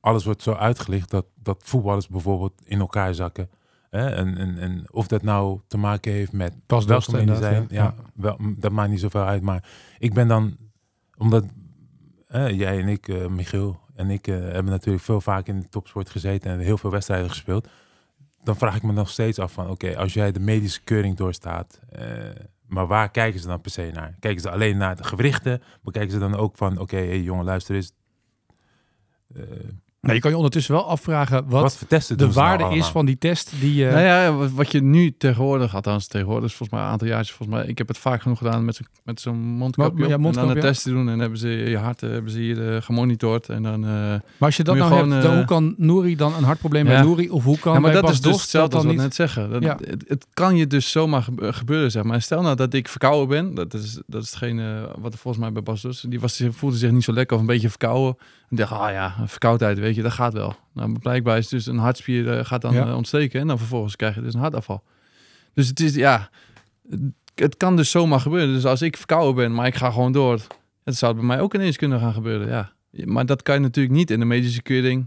[0.00, 3.48] alles wordt zo uitgelicht, dat, dat voetballers bijvoorbeeld in elkaar zakken.
[3.90, 4.08] Hè?
[4.08, 7.82] En, en, en of dat nou te maken heeft met Pas welke medicijn, ja.
[7.82, 9.42] ja, wel, dat maakt niet zoveel uit.
[9.42, 9.64] Maar
[9.98, 10.56] ik ben dan,
[11.16, 11.44] omdat
[12.30, 15.68] hè, jij en ik, eh, Michiel en ik, eh, hebben natuurlijk veel vaak in de
[15.68, 17.68] topsport gezeten en heel veel wedstrijden gespeeld.
[18.42, 21.80] Dan vraag ik me nog steeds af van, oké, als jij de medische keuring doorstaat,
[21.88, 22.06] eh,
[22.66, 24.16] maar waar kijken ze dan per se naar?
[24.20, 25.62] Kijken ze alleen naar de gewrichten?
[25.82, 27.92] Maar kijken ze dan ook van, oké, jongen, luister eens.
[30.00, 32.86] Nou, je kan je ondertussen wel afvragen wat, wat, voor testen de nou waarde is
[32.86, 33.86] van die test die je...
[33.90, 37.48] Nou ja, wat, je nu tegenwoordig, althans tegenwoordig, is volgens mij een aantal jaar, volgens
[37.58, 40.48] mij, ik heb het vaak genoeg gedaan met zo'n met zo'n mondkapje Ja, en dan
[40.50, 43.48] een test te doen en hebben ze je hart eh, hebben ze hier eh, gemonitord
[43.48, 43.84] en dan...
[43.84, 46.44] eh, maar als je dat je nou gewoon, hebt, dan hoe kan Nouri dan een
[46.44, 46.92] hartprobleem Ja.
[46.92, 47.30] bij Nouri?
[47.30, 49.10] Of hoe kan ja, maar dat Bas is dus Dost hetzelfde als dat wat niet?
[49.18, 49.50] net zeggen.
[49.50, 49.78] Dat, Ja.
[49.84, 52.22] het, het kan je dus zomaar gebe- gebeuren, zeg maar.
[52.22, 55.52] Stel nou dat ik verkouden ben, dat is, dat is hetgene wat er volgens mij
[55.52, 56.00] bij Bas was.
[56.08, 58.16] Die was, voelde zich niet zo lekker of een beetje verkouden.
[58.50, 60.54] En dacht, ah ja, een verkoudheid, weet je, dat gaat wel.
[60.74, 62.86] Nou, blijkbaar is dus een hartspier eh, gaat dan Ja.
[62.86, 64.82] eh, ontsteken en dan vervolgens krijg je dus een hartafval.
[65.54, 66.30] Dus het is, ja,
[67.34, 68.54] het, kan dus zomaar gebeuren.
[68.54, 70.40] Dus als ik verkouden ben, maar ik ga gewoon door,
[70.84, 72.72] het zou bij mij ook ineens kunnen gaan gebeuren, ja.
[73.04, 75.06] Maar dat kan je natuurlijk niet in de medische keuring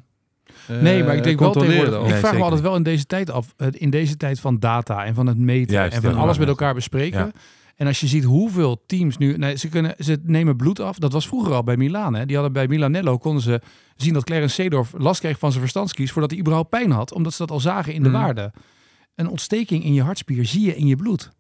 [0.68, 1.84] eh, Nee, maar ik denk wel controleren.
[1.84, 2.08] tegenwoordig.
[2.10, 5.06] Nee, ik vraag me altijd wel in deze tijd af, in deze tijd van data
[5.06, 7.20] en van het meten Juist, en van alles met elkaar bespreken.
[7.20, 7.32] Ja.
[7.76, 10.98] En als je ziet hoeveel teams nu, nee, ze kunnen, ze nemen bloed af.
[10.98, 12.14] Dat was vroeger al bij Milaan.
[12.14, 12.26] Hè.
[12.26, 13.62] Die hadden bij Milanello konden ze
[13.96, 17.32] zien dat Clarence Seedorf last kreeg van zijn verstandskies voordat hij überhaupt pijn had, omdat
[17.34, 18.16] ze dat al zagen in de Mm.
[18.16, 18.54] waarde.
[19.16, 21.32] Een ontsteking in je hartspier zie je in je bloed.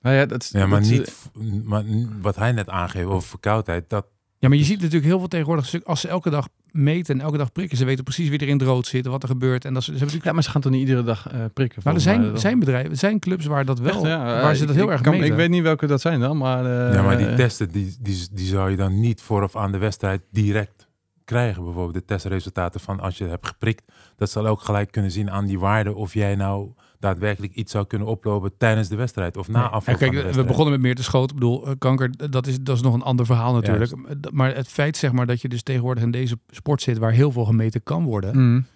[0.00, 1.30] Nou ja, dat, is- Ja, maar dat niet,
[1.64, 1.84] maar
[2.20, 4.06] wat hij net aangeeft over verkoudheid, dat
[4.38, 7.36] Ja, maar je ziet natuurlijk heel veel tegenwoordig, als ze elke dag meten en elke
[7.36, 9.64] dag prikken, ze weten precies wie er in het rood zit, wat er gebeurt.
[9.64, 11.44] En dat ze, ze hebben natuurlijk Ja, maar ze gaan toch niet iedere dag eh,
[11.54, 11.80] prikken?
[11.84, 14.24] Maar er volgens mij zijn, zijn bedrijven, er zijn clubs waar dat wel, Echt, ja?
[14.24, 15.26] waar Eh, ze dat ik- heel ik erg kan- meten.
[15.28, 16.64] Ik weet niet welke dat zijn dan, maar...
[16.88, 19.78] eh, ja, maar die testen, die, die, die zou je dan niet vooraf aan de
[19.78, 20.88] wedstrijd direct
[21.24, 21.64] krijgen.
[21.64, 23.92] Bijvoorbeeld de testresultaten van als je hebt geprikt.
[24.16, 27.86] Dat zal ook gelijk kunnen zien aan die waarde of jij nou daadwerkelijk iets zou
[27.86, 29.68] kunnen oplopen tijdens de wedstrijd of na Nee.
[29.68, 31.28] afloop Ja, kijk, van de we begonnen met meer te schoten.
[31.28, 33.92] Ik bedoel, eh, kanker, dat is, dat is nog een ander verhaal natuurlijk.
[34.32, 37.32] Maar het feit zeg maar dat je dus tegenwoordig in deze sport zit waar heel
[37.32, 38.38] veel gemeten kan worden.
[38.38, 38.66] Mm.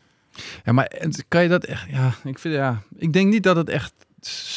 [0.64, 0.92] Ja, maar
[1.28, 1.90] kan je dat echt...
[1.90, 2.82] Ja, ik vind ja...
[2.96, 3.92] Ik denk niet dat het echt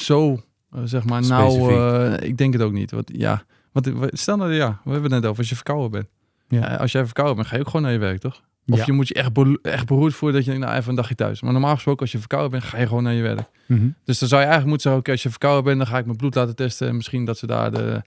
[0.03, 1.73] zo, eh, zeg maar, nou...
[1.73, 2.91] Eh, ik denk het ook niet.
[2.91, 3.43] Want ja...
[3.71, 6.07] Want, stel nou, ja, we hebben het net over als je verkouden bent.
[6.47, 6.71] Ja.
[6.71, 8.41] Ja, als jij verkouden bent, ga je ook gewoon naar je werk, toch?
[8.67, 8.83] Of Ja.
[8.85, 11.15] je moet je echt, bero- echt beroerd voelen dat je denkt, nou even een dagje
[11.15, 11.41] thuis.
[11.41, 13.49] Maar normaal gesproken, als je verkouden bent, ga je gewoon naar je werk.
[13.65, 13.87] Mhm.
[14.03, 16.05] Dus dan zou je eigenlijk moeten zeggen, oké, als je verkouden bent, dan ga ik
[16.05, 16.87] mijn bloed laten testen.
[16.87, 18.01] En misschien dat ze daar de...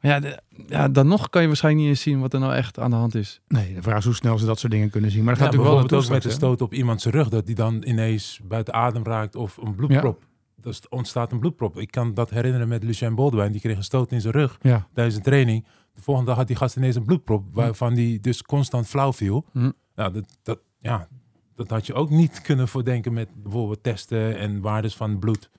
[0.00, 2.54] Maar ja, de- ja, dan nog kan je waarschijnlijk niet eens zien wat er nou
[2.54, 3.40] echt aan de hand is.
[3.48, 5.24] Nee, de vraag is hoe snel ze dat soort dingen kunnen zien.
[5.24, 7.14] Maar dat Ja, gaat natuurlijk wel bijvoorbeeld ook met de straks, stoot op iemand zijn
[7.14, 10.22] rug, dat die dan ineens buiten adem raakt of een bloedprop.
[10.60, 11.78] Dus er ontstaat een bloedprop.
[11.78, 13.52] Ik kan dat herinneren met Lucien Boldewijn.
[13.52, 14.58] Die kreeg een stoot in zijn rug?
[14.62, 14.86] Ja.
[14.94, 15.66] tijdens een training.
[15.94, 19.44] De volgende dag had die gast ineens een bloedprop, waarvan die dus constant flauw viel.
[19.52, 19.70] Hm.
[19.94, 21.08] Nou, dat, dat, ja,
[21.54, 25.50] dat had je ook niet kunnen voordenken met bijvoorbeeld testen en waardes van bloed.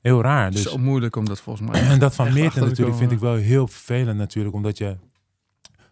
[0.00, 0.50] Heel raar.
[0.50, 1.82] Dus, Zo moeilijk om dat volgens mij.
[1.92, 4.54] en dat van Meerten natuurlijk vind ik wel heel vervelend natuurlijk.
[4.54, 4.96] Omdat je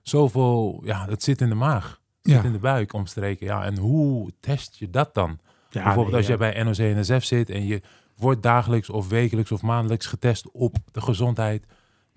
[0.03, 0.81] zoveel...
[0.85, 2.01] Ja, het zit in de maag.
[2.21, 2.35] Ja.
[2.35, 3.47] zit in de buik omstreken.
[3.47, 5.39] Ja, en hoe test je dat dan?
[5.71, 6.39] Ja, Bijvoorbeeld nee, als je ja.
[6.39, 7.83] bij NOC-NSF zit en je
[8.17, 11.67] wordt dagelijks of wekelijks of maandelijks getest op de gezondheid.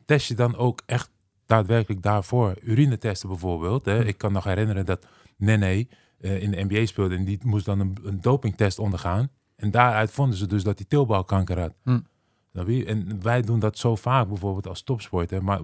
[0.06, 1.10] Test je dan ook echt
[1.46, 2.54] daadwerkelijk daarvoor?
[2.64, 3.86] Urinetesten bijvoorbeeld.
[3.86, 4.02] Hè?
[4.02, 4.08] Hm.
[4.08, 5.06] Ik kan nog herinneren dat
[5.38, 5.88] Nene
[6.20, 9.30] eh, in de NBA speelde en die moest dan een, een dopingtest ondergaan.
[9.56, 11.74] En daaruit vonden ze dus dat hij teelbalkanker had.
[11.84, 12.00] Hm.
[12.86, 15.44] En wij doen dat zo vaak bijvoorbeeld als topsporter.
[15.44, 15.62] Maar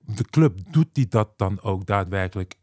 [0.00, 2.58] de club doet die dat dan ook daadwerkelijk.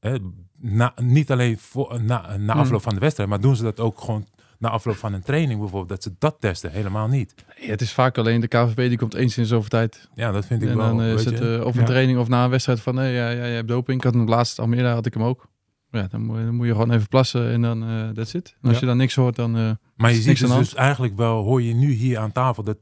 [0.00, 0.18] Hè?
[0.58, 2.58] Na, niet alleen voor, na, na Hm.
[2.58, 4.26] afloop van de wedstrijd, maar doen ze dat ook gewoon
[4.58, 5.88] na afloop van een training bijvoorbeeld.
[5.88, 6.70] Dat ze dat testen.
[6.70, 7.34] Helemaal niet.
[7.60, 10.08] Nee, het is vaak alleen de KVB die komt eens in zoveel tijd.
[10.14, 10.86] Ja, dat vind ik En wel.
[10.86, 13.28] dan eh, is het eh, of een training of na een wedstrijd van nee, ja,
[13.30, 13.98] ja, je hebt doping.
[13.98, 15.46] Ik had hem laatst Almere, had ik hem ook.
[15.90, 18.56] Ja, dan moet, je- dan moet je gewoon even plassen en dan eh that's it.
[18.62, 18.80] En als Ja.
[18.80, 19.56] je dan niks hoort, dan...
[19.56, 22.76] eh, maar je ziet dus, dus eigenlijk wel, hoor je nu hier aan tafel, dat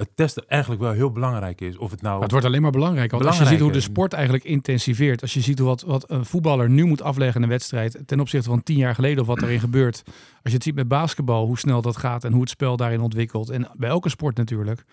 [0.00, 1.76] het testen eigenlijk wel heel belangrijk is.
[1.76, 2.12] Of het nou...
[2.14, 3.18] Maar het wordt alleen maar belangrijker.
[3.18, 5.22] Want als je ziet hoe de sport eigenlijk intensiveert.
[5.22, 8.02] Als je ziet wat, wat een voetballer nu moet afleggen in een wedstrijd.
[8.06, 10.02] Ten opzichte van tien jaar geleden of wat erin gebeurt.
[10.06, 13.00] Als je het ziet met basketbal, hoe snel dat gaat en hoe het spel daarin
[13.00, 13.50] ontwikkelt.
[13.50, 14.84] En bij elke sport natuurlijk.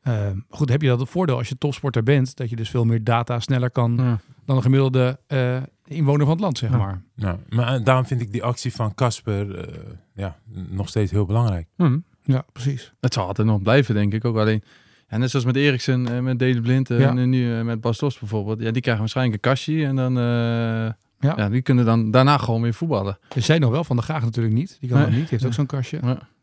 [0.00, 0.14] Eh,
[0.48, 2.36] goed, heb je dat het voordeel als je topsporter bent.
[2.36, 4.18] Dat je dus veel meer data sneller kan ja.
[4.44, 6.76] dan een gemiddelde eh, inwoner van het land, zeg Ja.
[6.76, 7.02] maar.
[7.14, 9.74] Nou, maar eh, daarom vind ik die actie van Casper eh,
[10.14, 10.36] ja,
[10.68, 11.68] nog steeds heel belangrijk.
[11.76, 11.98] Hm.
[12.34, 12.92] Ja, precies.
[13.00, 14.24] Het zal altijd nog blijven, denk ik.
[14.24, 14.62] Ook alleen,
[15.08, 17.16] ja, net zoals met Eriksen, en met Dede Blind eh, Ja.
[17.16, 18.60] en nu eh, met Bas Dost bijvoorbeeld.
[18.60, 20.18] Ja, die krijgen waarschijnlijk een kastje en dan...
[20.18, 20.22] eh,
[21.20, 21.34] Ja.
[21.36, 21.48] ja.
[21.48, 23.18] die kunnen dan daarna gewoon weer voetballen.
[23.34, 24.76] Je zei nog wel van de Graag natuurlijk niet.
[24.80, 25.06] Die kan Nee.
[25.06, 25.28] dat niet.
[25.28, 25.98] Die heeft ook zo'n kastje.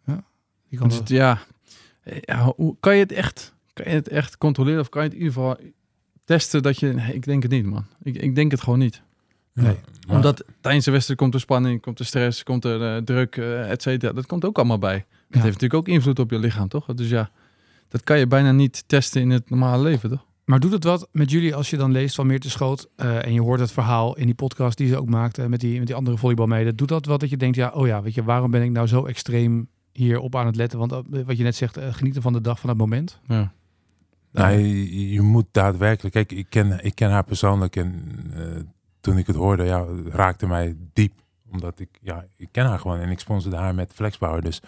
[0.06, 0.24] Ja.
[0.70, 1.39] Die kan Dus het- ja,
[2.04, 5.08] Eh, ja hoe, kan, je het echt, kan je het echt controleren of kan je
[5.08, 5.58] het in ieder geval
[6.25, 6.88] testen dat je...
[6.94, 7.86] Nee, ik denk het niet, man.
[8.04, 9.01] Ik, ik denk het gewoon niet.
[9.64, 9.76] Nee.
[10.08, 13.38] Maar- Omdat tijdens de wedstrijd komt er spanning, komt er stress, komt er eh, druk,
[13.38, 14.14] eh et cetera.
[14.14, 15.06] Dat komt ook allemaal bij.
[15.30, 16.86] Dat heeft natuurlijk ook invloed op je lichaam, toch?
[16.86, 17.30] Dus ja,
[17.88, 20.26] dat kan je bijna niet testen in het normale leven, toch?
[20.46, 23.34] Maar doet het wat met jullie als je dan leest van Meerte Schoot eh, en
[23.34, 25.96] je hoort het verhaal in die podcast die ze ook maakte met die, met die
[25.96, 26.76] andere volleybalmeiden.
[26.76, 28.88] Doet dat wat dat je denkt, ja, oh ja, weet je, waarom ben ik nou
[28.88, 30.80] zo extreem hierop aan het letten?
[30.80, 30.92] Want
[31.26, 33.20] wat je net zegt, genieten van de dag, van het moment.
[33.28, 33.53] Ja.
[34.32, 36.14] Nou, je, je moet daadwerkelijk...
[36.16, 37.94] Kijk, ik ken, ik ken haar persoonlijk en
[38.34, 38.42] eh,
[39.05, 41.13] toen ik het hoorde, ja, raakte mij diep.
[41.51, 44.41] Omdat ik, ja, ik ken haar gewoon en ik sponsorde haar met Flexpower.
[44.41, 44.61] Dus,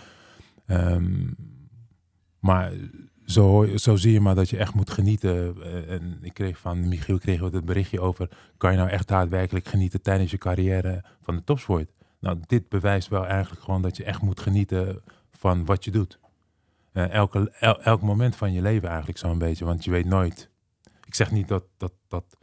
[0.65, 1.28] ehm,
[2.39, 2.71] maar
[3.26, 5.63] zo, zo zie je maar dat je echt moet genieten.
[5.63, 8.30] Eh, en ik kreeg van Michiel kreeg het berichtje over...
[8.58, 11.91] kan je nou echt daadwerkelijk genieten tijdens je carrière van de topsport?
[12.19, 16.19] Nou, dit bewijst wel eigenlijk gewoon dat je echt moet genieten van wat je doet.
[16.91, 20.50] Eh, elke, el- elk moment van je leven eigenlijk zo'n beetje, want je weet nooit.
[21.06, 22.38] Ik zeg niet dat, dat, dat,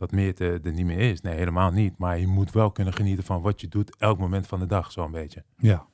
[0.00, 1.20] dat Meerte er niet meer is.
[1.20, 1.98] Nee, helemaal niet.
[1.98, 4.92] Maar je moet wel kunnen genieten van wat je doet elk moment van de dag,
[4.92, 5.44] zo'n beetje.
[5.56, 5.86] Ja.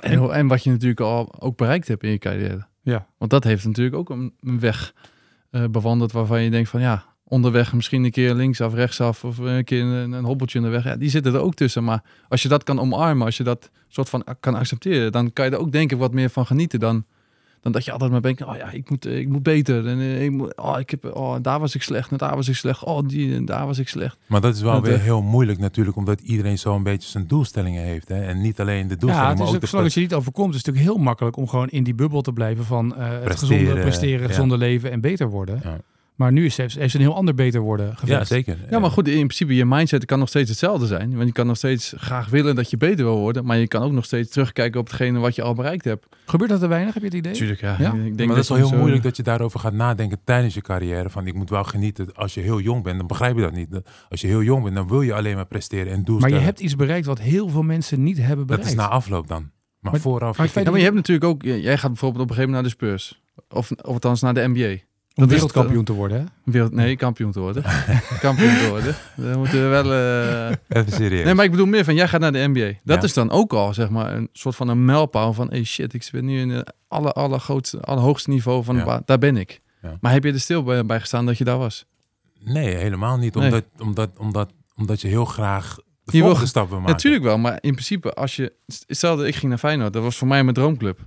[0.00, 2.66] En, en wat je natuurlijk al ook bereikt hebt in je carrière.
[2.82, 3.06] Ja.
[3.18, 4.94] Want dat heeft natuurlijk ook een, een weg
[5.50, 9.64] eh, bewandeld waarvan je denkt van ja, onderweg misschien een keer linksaf, rechtsaf of een
[9.64, 10.84] keer een, een hobbeltje in de weg.
[10.84, 11.84] Ja, die zitten er ook tussen.
[11.84, 15.44] Maar als je dat kan omarmen, als je dat soort van kan accepteren, dan kan
[15.44, 17.04] je er ook denk ik wat meer van genieten dan,
[17.66, 19.86] dan dat je altijd maar denkt, oh ja, ik moet, eh, ik moet beter.
[19.86, 22.48] En eh, ik moet, oh, ik heb, oh, daar was ik slecht, en daar was
[22.48, 22.84] ik slecht.
[22.84, 24.16] Oh, die, en daar was ik slecht.
[24.26, 27.26] Maar dat is wel Dat, weer eh, heel moeilijk natuurlijk, omdat iedereen zo'n beetje zijn
[27.26, 28.08] doelstellingen heeft.
[28.08, 28.22] Hè?
[28.22, 30.00] En niet alleen de Ja, doelstellingen, het is maar ook ook, de zolang het je
[30.00, 32.96] niet overkomt, is het natuurlijk heel makkelijk om gewoon in die bubbel te blijven van
[32.96, 34.26] eh, het gezonde Presteren, presteren, ja.
[34.26, 35.60] gezonde leven en beter worden.
[35.62, 35.78] Ja.
[36.16, 38.28] Maar nu is, heeft, ze een heel ander beter worden Ja, gevestigd.
[38.28, 38.58] zeker.
[38.70, 41.14] Ja, maar goed, in principe, je mindset kan nog steeds hetzelfde zijn.
[41.14, 43.44] Want je kan nog steeds graag willen dat je beter wil worden.
[43.44, 46.06] Maar je kan ook nog steeds terugkijken op hetgene wat je al bereikt hebt.
[46.26, 47.32] Gebeurt dat te weinig, heb je het idee?
[47.32, 47.76] Tuurlijk, ja.
[47.78, 47.92] Ja?
[47.92, 50.18] Ik denk maar dat is wel je heel zo- moeilijk dat je daarover gaat nadenken
[50.24, 51.10] tijdens je carrière.
[51.10, 52.14] Van ik moet wel genieten.
[52.14, 53.80] Als je heel jong bent, dan begrijp je dat niet.
[54.08, 56.38] Als je heel jong bent, dan wil je alleen maar presteren en Maar doelstellen.
[56.38, 58.68] je hebt iets bereikt wat heel veel mensen niet hebben dat bereikt.
[58.68, 59.50] is na afloop dan.
[59.80, 60.36] Maar, Maar- vooraf...
[60.38, 61.42] maar het Ja, maar je hebt natuurlijk ook...
[61.42, 63.22] Jij gaat bijvoorbeeld op een gegeven moment naar de Spurs.
[63.48, 64.76] Of, of althans naar de NBA.
[65.16, 66.18] Om dat is wereldkampioen te worden.
[66.18, 66.24] Hè?
[66.52, 67.62] Wereld, nee, kampioen te worden.
[68.20, 68.94] kampioen te worden.
[69.16, 69.92] Dan moeten we wel...
[69.92, 71.24] eh, Even serieus.
[71.24, 72.72] Nee, maar ik bedoel meer van, jij gaat naar de NBA.
[72.84, 73.02] Dat Ja.
[73.02, 75.48] is dan ook al, zeg maar, een soort van een mijlpaal van...
[75.50, 78.76] Hey shit, ik ben nu in het alle, allergrootste, allerhoogste niveau van...
[78.76, 79.02] Ja.
[79.04, 79.60] Daar ben ik.
[79.82, 79.96] Ja.
[80.00, 81.86] Maar heb je er stil bij, bij gestaan dat je daar was?
[82.40, 83.34] Nee, helemaal niet.
[83.34, 83.44] Nee.
[83.44, 86.92] Omdat, omdat, omdat, omdat je heel graag de Je wil- volgende stap wil maken.
[86.92, 88.52] Natuurlijk wel, maar in principe, als je...
[88.86, 90.98] Stel dat ik ging naar Feyenoord, dat was voor mij mijn droomclub.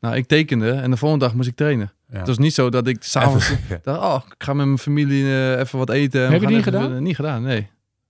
[0.00, 1.92] Nou, ik tekende en de volgende dag moest ik trainen.
[2.10, 2.18] Ja.
[2.18, 3.78] Het was niet zo dat ik s'avonds ja.
[3.82, 6.26] dacht, oh, ik ga met mijn familie eh, even wat eten.
[6.26, 7.02] en Heb je even- gedaan?
[7.02, 7.68] Niet gedaan, nee.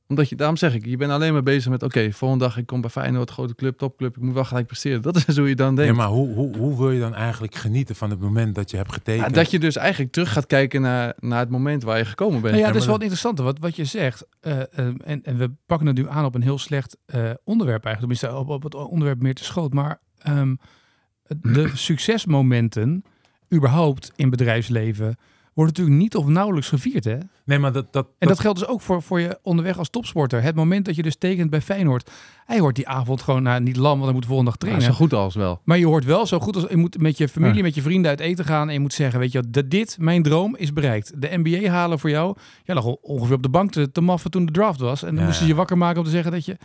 [0.08, 2.66] Omdat je, daarom zeg ik, je bent alleen maar bezig met, oké, volgende dag ik
[2.66, 5.02] kom bij Feyenoord, grote club, topclub, ik moet wel gelijk presteren.
[5.02, 5.90] Dat is hoe je dan denkt.
[5.90, 8.76] Ja, maar hoe, hoe, hoe wil je dan eigenlijk genieten van het moment dat je
[8.76, 9.26] hebt getekend?
[9.26, 12.40] Ja, dat je dus eigenlijk terug gaat kijken naar, naar het moment waar je gekomen
[12.40, 12.54] bent.
[12.54, 14.26] Nou ja, dat is wel interessant wat, wat je zegt.
[14.40, 14.66] Eh, eh,
[15.04, 18.20] en, en we pakken het nu aan op een heel slecht eh, onderwerp eigenlijk.
[18.20, 19.72] Tenminste, op, op het onderwerp meer te schoot.
[19.72, 20.54] Maar ehm,
[21.42, 23.04] de succesmomenten
[23.54, 25.16] überhaupt in bedrijfsleven
[25.54, 27.04] worden natuurlijk niet of nauwelijks gevierd.
[27.04, 27.12] Hè?
[27.12, 27.92] En Nee, maar dat...
[27.92, 30.42] dat, dat, geldt dus ook voor, voor je onderweg als topsporter.
[30.42, 32.10] Het moment dat je dus tekent bij Feyenoord.
[32.46, 34.66] Hij hoort die avond gewoon nou, niet lam, want hij moet de volgende dag Ja,
[34.66, 34.94] trainen.
[34.94, 35.60] zo goed als wel.
[35.64, 37.62] Maar je hoort wel zo goed als je moet met je familie, Ja.
[37.62, 38.66] met je vrienden uit eten gaan.
[38.66, 41.12] En je moet zeggen, weet je, dat dit, mijn droom, is bereikt.
[41.20, 42.36] De NBA halen voor jou.
[42.64, 45.02] Ja, lag ongeveer op de bank te, te maffen toen de draft was.
[45.02, 45.24] En dan Ja.
[45.24, 46.56] moesten ze je wakker maken om te zeggen dat je...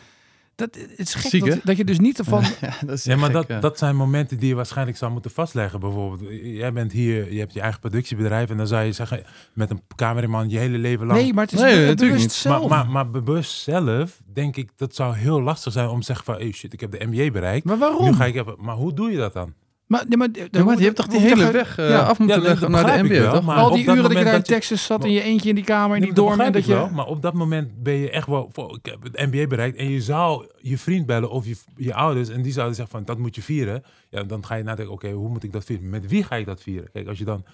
[0.55, 2.43] Dat, het is gek Ziek, dat, je dus niet ervan...
[2.61, 3.59] Ja, dat is Ja, maar gek, dat, ja.
[3.59, 5.79] dat zijn momenten die je waarschijnlijk zou moeten vastleggen.
[5.79, 9.69] Bijvoorbeeld, jij bent hier, je hebt je eigen productiebedrijf en dan zou je zeggen met
[9.69, 11.19] een cameraman je hele leven lang.
[11.19, 12.31] Nee, maar het is Nee, be- bewust niet.
[12.31, 12.69] zelf.
[12.69, 16.25] maar, maar, maar bewust zelf, denk ik, dat zou heel lastig zijn om te zeggen
[16.25, 17.65] van, hey shit, ik heb de NBA bereikt.
[17.65, 18.05] Maar waarom?
[18.05, 19.53] Nu ga ik even, maar hoe doe je dat dan?
[19.87, 21.99] Maar, nee, maar, Ja, maar je hebt toch die hele weg eh, Ja.
[22.01, 23.43] af moeten Ja, leggen naar de NBA, wel, toch?
[23.43, 25.63] maar Al die uren dat je daar in Texas zat in je eentje in die
[25.63, 26.39] kamer en Nee, die dorm.
[26.39, 26.73] En dat je...
[26.73, 29.77] wel, maar op dat moment ben je echt wel, voor, ik heb het NBA bereikt
[29.77, 33.05] en je zou je vriend bellen of je, je ouders en die zouden zeggen van,
[33.05, 33.83] dat moet je vieren.
[34.09, 35.89] Ja, dan ga je nadenken, oké, hoe moet ik dat vieren?
[35.89, 36.89] Met wie ga ik dat vieren?
[36.91, 37.45] Kijk, als je dan,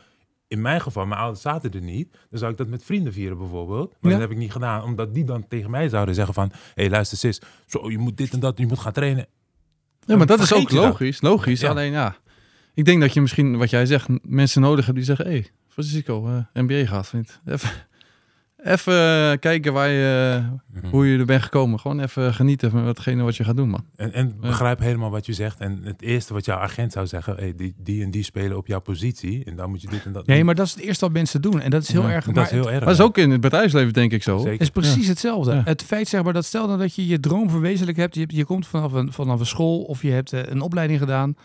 [0.47, 3.37] in mijn geval, mijn ouders zaten er niet, dan zou ik dat met vrienden vieren
[3.37, 3.89] bijvoorbeeld.
[3.99, 4.17] Maar Ja.
[4.17, 6.89] dat heb ik niet gedaan, omdat die dan tegen mij zouden zeggen van, hé hey,
[6.89, 9.27] luister sis, zo, je moet dit en dat, je moet gaan trainen.
[10.05, 10.83] Ja, maar dat is ook dat.
[10.83, 11.21] logisch.
[11.21, 11.59] Logisch.
[11.59, 11.69] Ja.
[11.69, 12.15] Alleen ja,
[12.73, 15.47] ik denk dat je misschien, wat jij zegt, mensen nodig hebt die zeggen: hé, hey,
[15.67, 17.39] Francisco, eh NBA gaat, vriend.
[17.45, 17.69] Even,
[18.63, 20.41] even eh, kijken waar je,
[20.73, 20.87] Mhm.
[20.87, 21.79] hoe je er bent gekomen.
[21.79, 23.85] Gewoon even genieten van watgene wat je gaat doen, man.
[23.95, 25.59] En, en begrijp helemaal wat je zegt.
[25.59, 28.67] En het eerste wat jouw agent zou zeggen, hey, die, die en die spelen op
[28.67, 29.43] jouw positie.
[29.45, 30.45] En dan moet je dit en dat Nee, doen.
[30.45, 31.61] maar dat is het eerste wat mensen doen.
[31.61, 32.25] En dat is heel Ja, erg...
[32.25, 32.71] Maar dat is heel erg.
[32.79, 34.37] Maar dat is ook in het bedrijfsleven, denk ik zo.
[34.37, 34.61] Zeker.
[34.61, 35.53] Is precies hetzelfde.
[35.53, 35.61] Ja.
[35.65, 38.15] Het feit zeg maar dat stel nou dat je je droom verwezenlijk hebt.
[38.15, 41.35] Je, je komt vanaf een, vanaf een school of je hebt eh, een opleiding gedaan.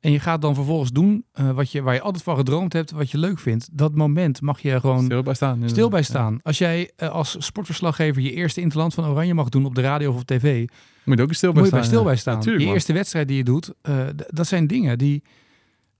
[0.00, 2.90] En je gaat dan vervolgens doen eh, wat je, waar je altijd van gedroomd hebt,
[2.90, 3.68] wat je leuk vindt.
[3.72, 5.62] Dat moment mag je gewoon Stil bij staan.
[5.66, 6.38] stil bij staan.
[6.42, 10.10] Als jij eh, als sportverslaggever je eerste interland van Oranje mag doen op de radio
[10.10, 10.68] of op tv,
[11.04, 11.78] Moet je ook stil bij moet je staan.
[11.80, 12.34] bij stil bij staan.
[12.34, 15.22] Natuurlijk, je eerste wedstrijd die je doet, eh, dat zijn dingen die...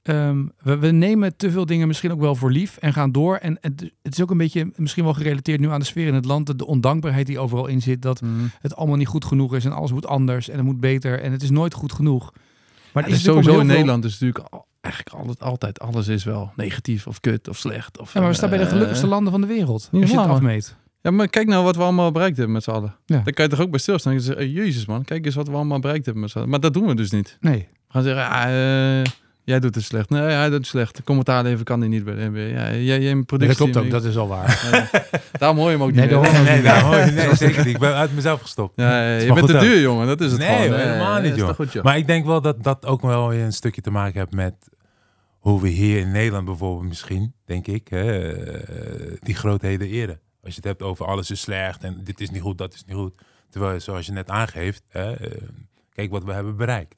[0.02, 3.36] ehm, we, we nemen te veel dingen misschien ook wel voor lief en gaan door.
[3.36, 6.14] En het, het is ook een beetje misschien wel gerelateerd nu aan de sfeer in
[6.14, 6.46] het land.
[6.46, 8.02] De, de ondankbaarheid die overal in zit.
[8.02, 8.32] Dat Mhm.
[8.60, 11.20] het allemaal niet goed genoeg is en alles moet anders en het moet beter.
[11.20, 12.32] En het is nooit goed genoeg.
[12.98, 16.52] Maar Het is natuurlijk sowieso in Nederland is natuurlijk eigenlijk altijd, altijd alles is wel
[16.56, 17.98] negatief of kut of slecht.
[17.98, 19.88] Of, Ja, maar we staan bij de eh, gelukkigste landen van de wereld.
[19.92, 20.76] niet Als je het afmeet.
[21.02, 22.94] Ja, maar kijk nou wat we allemaal bereikt hebben met z'n allen.
[23.06, 23.20] Ja.
[23.24, 24.12] Dan kan je toch ook bij stilstaan.
[24.12, 26.50] en zeggen, hey, jezus man, kijk eens wat we allemaal bereikt hebben met z'n allen.
[26.50, 27.36] Maar dat doen we dus niet.
[27.40, 27.58] Nee.
[27.58, 29.06] We gaan zeggen, ah, eh,
[29.48, 30.10] jij doet het slecht.
[30.10, 31.02] Nee, hij doet het slecht.
[31.04, 32.38] Commentaar leveren kan hij niet bij de NBA.
[32.40, 33.88] Ja, jij, jij productie.
[33.88, 34.68] dat is al waar.
[34.72, 35.02] Ja,
[35.38, 37.74] daarom hoor je hem ook niet Nee, daarom- Nee, daar hoor je- nee, zeker niet.
[37.74, 38.72] Ik ben uit mezelf gestopt.
[38.76, 39.60] Ja, je bent te ook.
[39.60, 40.06] duur, jongen.
[40.06, 40.68] Dat is het Nee, gewoon.
[40.68, 41.48] hoor, helemaal niet, joh.
[41.54, 41.84] goed, joh.
[41.84, 44.54] Maar ik denk wel dat dat ook wel weer een stukje te maken heeft met
[45.38, 50.20] hoe we hier in Nederland bijvoorbeeld misschien, denk ik, hè, eh, die grootheden eren.
[50.42, 52.84] Als je het hebt over alles is slecht en dit is niet goed, dat is
[52.86, 53.12] niet goed.
[53.50, 55.30] Terwijl, zoals je net aangeeft, hè, eh,
[55.92, 56.94] kijk wat we hebben bereikt.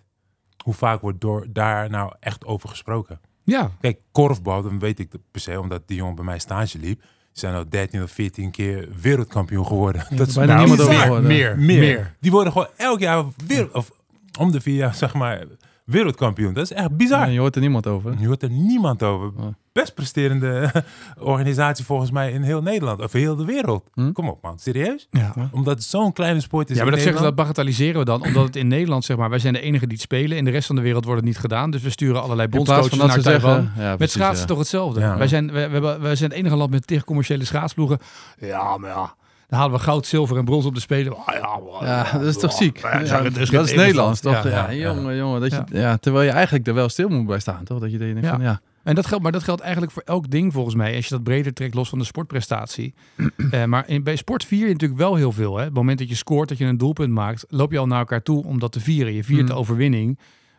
[0.65, 3.21] Hoe vaak wordt door, daar nou echt over gesproken?
[3.45, 3.71] Ja.
[3.81, 7.01] Kijk, korfbal, dan weet ik dat per se, omdat die jongen bij mij stage liep.
[7.01, 7.09] Die
[7.41, 10.07] zijn al 13 of 14 keer wereldkampioen geworden.
[10.11, 11.79] dat is bijna nou niemand over meer, meer, Meer.
[11.81, 13.91] meer, Die worden gewoon elk jaar wereld, of
[14.39, 15.47] om de vier jaar, zeg maar,
[15.91, 16.53] wereldkampioen.
[16.53, 17.19] Dat is echt bizar.
[17.21, 18.15] Ja, je hoort er niemand over.
[18.19, 19.33] Nu hoort er niemand over.
[19.39, 19.55] Ja.
[19.73, 20.73] Best presterende
[21.19, 23.01] organisatie volgens mij in heel Nederland.
[23.01, 23.85] Of heel de wereld.
[23.95, 24.13] Hm?
[24.13, 25.09] Kom op man, serieus?
[25.11, 25.33] Ja.
[25.53, 28.23] Omdat het zo'n kleine sport is Ja, maar dat zeggen ze, dat bagatelliseren we dan.
[28.25, 30.37] Omdat het in Nederland, zeg maar, wij zijn de enige die het spelen.
[30.37, 31.71] In de rest van de wereld wordt het niet gedaan.
[31.71, 33.51] Dus we sturen allerlei bondscoaches naar ze Taiwan.
[33.63, 33.73] zeggen...
[33.85, 34.47] Ja, Met schaatsen ja.
[34.47, 35.01] toch hetzelfde.
[35.01, 35.17] Ja.
[35.19, 37.99] Wij, zijn, hebben- wij zijn het enige land met tegen commerciële schaatsploegen.
[38.39, 39.15] Ja, maar ja.
[39.51, 41.17] Dan halen we goud, zilver en brons op de Spelen.
[41.17, 41.35] Ah,
[41.83, 42.79] ja, dat is toch ziek?
[42.81, 44.43] Ja, Ja, dat is dat geen is Nederlands, toch?
[44.49, 45.41] Ja, jongen, jongen.
[45.41, 45.97] Dat je, Ja.
[45.97, 47.79] terwijl je eigenlijk er wel stil moet bij staan, toch?
[47.81, 48.61] Dat je denkt van, ja.
[48.83, 50.97] En dat geldt, maar dat geldt eigenlijk voor elk ding volgens mij.
[50.97, 52.95] Als je dat breder trekt, los van de sportprestatie.
[53.51, 55.53] Eh, maar in, bij sport vier je natuurlijk wel heel veel.
[55.57, 55.61] Hè?
[55.61, 57.99] Op het moment dat je scoort, dat je een doelpunt maakt, loop je al naar
[57.99, 59.13] elkaar toe om dat te vieren.
[59.13, 59.47] Je viert Mm.
[59.47, 60.19] de overwinning,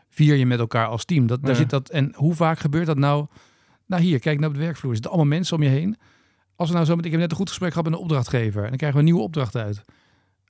[0.09, 1.27] vier je met elkaar als team.
[1.27, 1.57] Dat, daar Ja.
[1.57, 3.25] zit dat, en hoe vaak gebeurt dat nou?
[3.87, 4.89] Nou hier, kijk naar op de werkvloer.
[4.89, 5.97] Er zitten allemaal mensen om je heen.
[6.55, 8.63] Als we nou zo met, ik heb net een goed gesprek gehad met een opdrachtgever.
[8.63, 9.81] En dan krijgen we een nieuwe opdracht uit.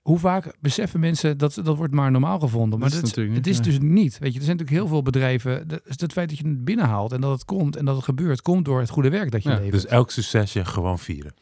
[0.01, 2.79] Hoe vaak beseffen mensen dat dat wordt maar normaal gevonden?
[2.79, 4.19] Maar Dat is dat, natuurlijk het niet, is dus niet.
[4.19, 5.67] Weet je, er zijn natuurlijk heel veel bedrijven.
[5.67, 8.03] Dat, is het feit dat je het binnenhaalt en dat het komt en dat het
[8.03, 9.71] gebeurt, komt door het goede werk dat je Ja, levert.
[9.71, 11.33] Dus elk succesje gewoon vieren.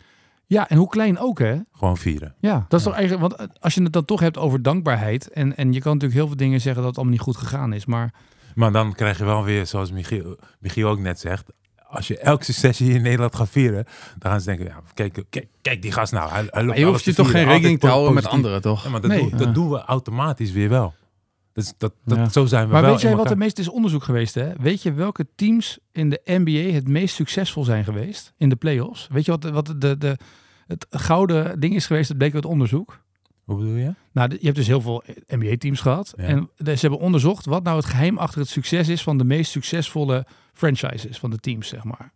[0.46, 1.58] ja, en hoe klein ook, hè?
[1.72, 2.36] Gewoon vieren.
[2.40, 3.36] Ja, dat is toch eigenlijk.
[3.36, 5.30] Want als je het dan toch hebt over dankbaarheid.
[5.30, 7.74] En, en je kan natuurlijk heel veel dingen zeggen dat het allemaal niet goed gegaan
[7.74, 7.86] is.
[7.86, 8.14] Maar
[8.56, 11.52] Maar dan krijg je wel weer, zoals Michiel, Michiel ook net zegt...
[11.90, 13.86] Als je elk succesje hier in Nederland gaat vieren...
[14.18, 16.30] dan gaan ze denken, ja, kijk, kijk, kijk die gast nou.
[16.30, 18.84] Hij, hij loopt Maar je hoeft je toch geen rekening te houden met anderen, toch?
[18.84, 19.20] Ja, maar dat, Nee.
[19.22, 19.52] doen, dat Ja.
[19.54, 20.94] doen we automatisch weer wel.
[21.54, 22.30] Dus dat, dat, Ja.
[22.30, 24.52] zo zijn we Maar wel weet jij wat het meest is onderzoek geweest, hè?
[24.60, 29.08] Weet je welke teams in de NBA het meest succesvol zijn geweest in de playoffs?
[29.12, 30.18] Weet je wat, wat de, de,
[30.68, 32.08] het gouden ding is geweest?
[32.08, 33.00] Dat bleek uit onderzoek.
[33.50, 33.94] Hoe bedoel je?
[34.12, 36.14] Nou, je hebt dus heel veel NBA-teams gehad.
[36.18, 36.24] Ja.
[36.24, 39.24] En de- ze hebben onderzocht wat nou het geheim achter het succes is van de
[39.24, 42.12] meest succesvolle franchises van de teams, zeg maar.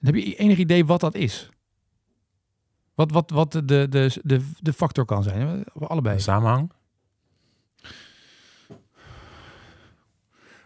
[0.00, 1.48] Heb je enig idee wat dat is?
[2.94, 5.64] Wat, wat, wat de, de, de, de, de factor kan zijn?
[5.78, 6.14] Allebei.
[6.14, 6.70] Een samenhang?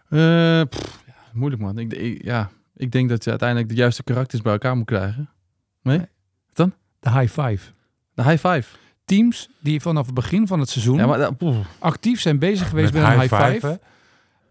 [0.08, 1.78] Eh, pff, ja, moeilijk man.
[1.78, 5.30] Ik, ik- ja, ik denk dat je uiteindelijk de juiste karakters bij elkaar moet krijgen.
[7.00, 7.72] De high five.
[8.14, 8.76] De high five.
[9.10, 11.30] Teams die vanaf het begin van het seizoen Ja, maar
[11.78, 13.80] actief zijn bezig geweest met, Met een high five.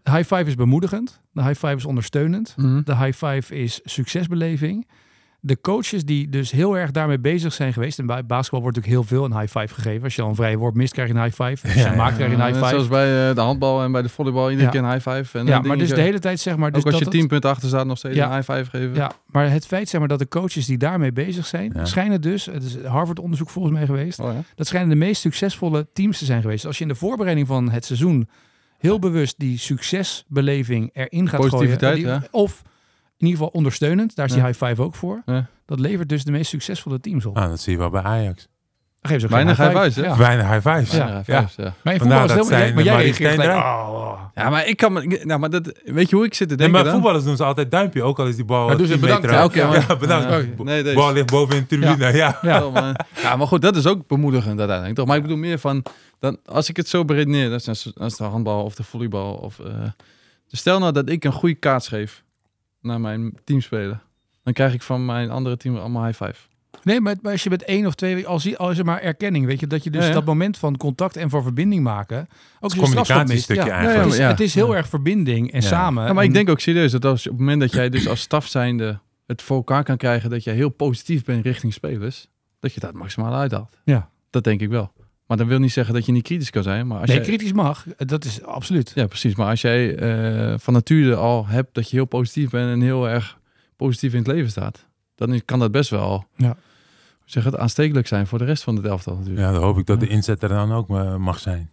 [0.02, 1.20] De high five is bemoedigend.
[1.32, 2.54] De high five is ondersteunend.
[2.56, 2.82] Mhm.
[2.84, 4.86] De high five is succesbeleving.
[5.42, 7.98] De coaches die dus heel erg daarmee bezig zijn geweest.
[7.98, 10.02] En bij basketbal wordt natuurlijk heel veel een high five gegeven.
[10.04, 11.66] Als je al een vrije worp mist, krijg je een high five.
[11.66, 12.68] Als je Ja, maakt, krijg je een high Net five.
[12.74, 14.50] Zoals bij eh, de handbal en bij de volleybal.
[14.50, 14.70] Iedere Ja.
[14.72, 15.38] keer een high five.
[15.38, 16.70] En ja, maar dus de hele tijd zeg maar.
[16.72, 18.26] Dus Ook als je dat 10 het- punten achter staat, nog steeds Ja.
[18.26, 18.94] een high five geven.
[18.94, 22.46] Ja, maar het feit zeg maar dat de coaches die daarmee bezig zijn, schijnen dus,
[22.46, 26.24] het is Harvard onderzoek volgens mij geweest, Oh, dat schijnen de meest succesvolle teams te
[26.24, 26.66] zijn geweest.
[26.66, 28.28] Als je in de voorbereiding van het seizoen
[28.78, 32.08] heel bewust die succesbeleving erin gaat Positiviteit, gooien.
[32.20, 32.22] ja.
[32.30, 32.62] Of
[33.20, 34.46] in ieder geval ondersteunend, daar is die Ja.
[34.48, 35.22] high five ook voor.
[35.26, 35.46] Ja.
[35.66, 37.36] Dat levert dus de meest succesvolle teams op.
[37.36, 38.48] Ah, dat zie je wel bij Ajax.
[39.02, 40.16] Geven ze ook Weinig geen high fives, hè?
[40.16, 40.90] Weinig high fives.
[40.96, 41.22] Ja.
[41.26, 41.74] Ja, Ja.
[41.82, 44.20] Maar voetbal is zijn maar jij reageert gelijk, oh.
[44.34, 45.20] Ja, maar ik kan me...
[45.24, 46.92] Nou, maar dat, weet je hoe ik zit te En denken dan?
[46.92, 49.22] voetballers doen ze altijd duimpje, ook al is die bal doen ze 10 bedankt.
[49.22, 50.30] meter Ja, maar- Ja, bedankt.
[50.58, 50.94] Ja, nee, deze.
[50.94, 52.12] bal ligt boven in de tribune.
[52.12, 52.38] Ja.
[52.42, 52.60] Ja.
[52.60, 52.70] Ja.
[52.70, 55.06] maar, ja, maar goed, dat is ook bemoedigend uiteindelijk, toch?
[55.06, 55.82] Maar ik bedoel meer van...
[56.18, 59.34] Dan, als ik het zo beredeneer, dat is, dat is de handbal of de volleybal.
[59.34, 59.66] Of, eh,
[60.48, 62.22] dus stel nou dat ik een goede kaats geef
[62.82, 64.00] naar mijn teamspeler.
[64.42, 66.48] Dan krijg ik van mijn andere team allemaal high five.
[66.82, 69.46] Nee, maar als je met één of twee, al, zie, al is er maar erkenning,
[69.46, 70.14] weet je, dat je dus Ja, ja.
[70.14, 72.28] dat moment van contact en van verbinding maken, ook
[72.60, 74.04] als je een communicatiestukje Ja, eigenlijk.
[74.10, 75.66] Het is, het is heel erg verbinding en Ja.
[75.66, 76.04] samen.
[76.06, 78.08] Ja, maar ik En- denk ook serieus dat als, op het moment dat jij dus
[78.08, 82.28] als staf zijnde het voor elkaar kan krijgen dat jij heel positief bent richting spelers,
[82.60, 83.76] dat je dat maximaal uithaalt.
[83.84, 84.08] Ja.
[84.30, 84.92] Dat denk ik wel.
[85.30, 86.86] Maar dat wil niet zeggen dat je niet kritisch kan zijn.
[86.86, 87.84] Maar als nee, jij, kritisch mag.
[87.96, 88.92] Dat is absoluut.
[88.94, 89.34] Ja, precies.
[89.34, 93.08] Maar als jij eh, van nature al hebt dat je heel positief bent en heel
[93.08, 93.38] erg
[93.76, 96.56] positief in het leven staat, dan kan dat best wel Ja.
[97.24, 99.40] zeg het, aanstekelijk zijn voor de rest van het elftal natuurlijk.
[99.46, 101.70] Ja, dan hoop ik dat de inzet er dan ook eh, mag zijn.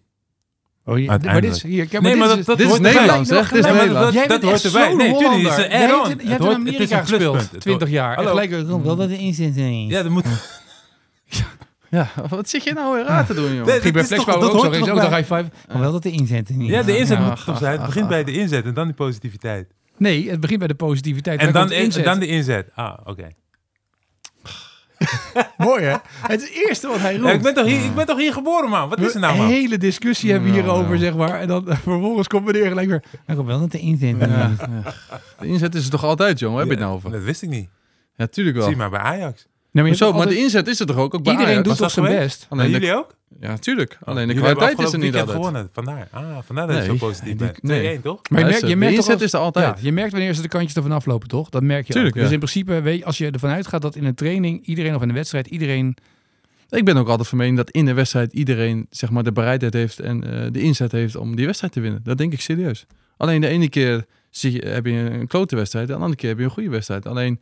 [0.85, 1.31] Oh, je, Uiteindelijk.
[1.31, 2.79] maar dit is, hier, kijk, Nee, maar dit is, dat dit is.
[2.79, 3.35] Nederlands, hè?
[3.41, 3.65] Dit is.
[4.13, 4.93] Jij dat bent hoort erbij.
[4.93, 6.07] Nee, tuurlijk, is een Jij add-on.
[6.09, 8.17] hebt in- je hebt in Amerika gespeeld, Het 20 hoort- jaar.
[8.17, 8.41] En Hallo.
[8.41, 10.25] gelijk, oh, wel dat de inzetting Ja, dat moet...
[11.25, 11.45] Ja,
[12.29, 13.65] wat zit je nou weer raar te doen, jongen?
[13.65, 14.65] Nee, toch- Flexpower dat ook zo.
[14.81, 15.45] ook toch een high five.
[15.67, 16.69] Maar wel dat de inzetting niet.
[16.69, 17.77] Ja, de inzet Ja, moet toch zijn.
[17.77, 19.73] Het begint bij de inzet en dan die positiviteit.
[19.97, 21.39] Nee, het begint bij de positiviteit.
[21.39, 22.03] En Dan de inzet.
[22.03, 22.69] dan de inzet.
[22.73, 23.27] Ah, oké.
[25.57, 25.95] Mooi hè?
[26.27, 27.27] Het is het eerste wat hij roept.
[27.27, 28.89] Ja, ik, ben toch hier, ik ben toch hier geboren, man?
[28.89, 29.47] Wat is er nou, Een man?
[29.47, 31.39] hele discussie hebben we hierover, zeg maar.
[31.39, 33.03] En dan vervolgens komt meneer gelijk weer...
[33.27, 34.51] Ik komt wel dat de Ja, ja.
[35.39, 36.57] De inzet is er toch altijd, jongen?
[36.57, 37.11] Heb je het nou over?
[37.11, 37.69] Dat wist ik niet.
[38.15, 38.67] Ja, tuurlijk wel.
[38.67, 39.47] Zie maar bij Ajax.
[39.77, 41.13] Nee, maar je Zo, maar de inzet is er toch ook?
[41.13, 41.67] ook bij Iedereen Ajax?
[41.67, 42.23] doet toch zijn geweest?
[42.25, 42.45] best?
[42.49, 43.15] Alleen En de- jullie ook?
[43.39, 43.97] Ja, tuurlijk.
[44.03, 45.35] Alleen de Jullie kwaliteit is er niet altijd.
[45.37, 45.69] gewonnen.
[45.71, 46.07] Vandaar.
[46.11, 46.97] Ah, vandaar dat je Nee.
[46.97, 47.63] zo positief bent.
[47.63, 47.79] nee.
[47.97, 48.29] 2-1, toch?
[48.29, 49.65] Maar je merkt, je de merkt toch inzet als- is er altijd.
[49.65, 51.49] Ja, je merkt wanneer ze de kantjes ervan aflopen, toch?
[51.49, 52.21] Dat merk je Tuurlijk, ook.
[52.21, 55.01] Dus in principe, weet je, als je ervan uitgaat dat in een training iedereen of
[55.01, 55.97] in de wedstrijd iedereen...
[56.69, 59.73] Ik ben ook altijd van mening dat in de wedstrijd iedereen zeg maar, de bereidheid
[59.73, 61.99] heeft en eh, de inzet heeft om die wedstrijd te winnen.
[62.03, 62.85] Dat denk ik serieus.
[63.17, 66.37] Alleen de ene keer zie je, heb je een klote wedstrijd, de andere keer heb
[66.37, 67.05] je een goede wedstrijd.
[67.05, 67.39] Alleen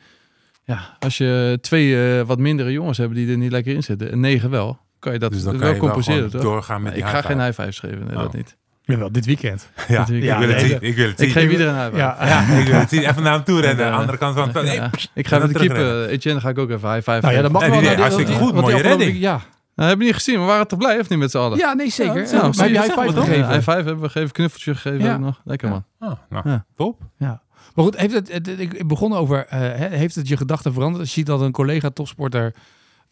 [0.65, 4.11] ja, als je twee eh, wat mindere jongens hebt die er niet lekker in zitten
[4.11, 6.31] en negen wel, kan je dat Dus dan wel kan je compenseren.
[6.31, 7.61] doorgaan met Nee, die ik ga high geen five.
[7.61, 8.21] high fives geven, nee, Oh.
[8.21, 8.55] dat niet.
[8.81, 9.69] Jawel, dit weekend.
[9.87, 10.77] Ja, Dat- ik ja, wil het nee, zien.
[10.81, 11.27] Ik wil het zien.
[11.27, 12.01] Ik geef iedereen een high five.
[12.01, 13.01] Ja, Ja, ik wil het zien.
[13.09, 13.85] Even naar hem toe rennen.
[13.85, 13.91] Ja.
[13.91, 14.65] De andere kant van het veld.
[14.71, 14.71] Ja.
[14.71, 16.05] Hey, Ik ga met de keeper.
[16.09, 17.81] Etienne, ga ik ook even high five Nou ja, dat mag Nee, wel.
[17.81, 19.41] deed hartstikke goed, mooie afgelopen- Ja.
[19.75, 21.57] Nou, heb je niet gezien, we waren toch blij of niet met z'n allen?
[21.57, 22.25] ja, nee, zeker.
[22.25, 23.47] Ja, nou, maar heb je high five gegeven?
[23.47, 25.17] High five hebben we gegeven, knuffeltje gegeven Ja.
[25.17, 25.41] nog.
[25.43, 25.85] Lekker man.
[25.99, 26.65] Ah, nou, Ja.
[26.75, 27.01] top.
[27.17, 27.41] Ja.
[27.75, 30.99] Maar goed, heeft het, het- het- ik begon over, eh, heeft het je gedachten veranderd?
[30.99, 32.55] Als je ziet dat een collega topsporter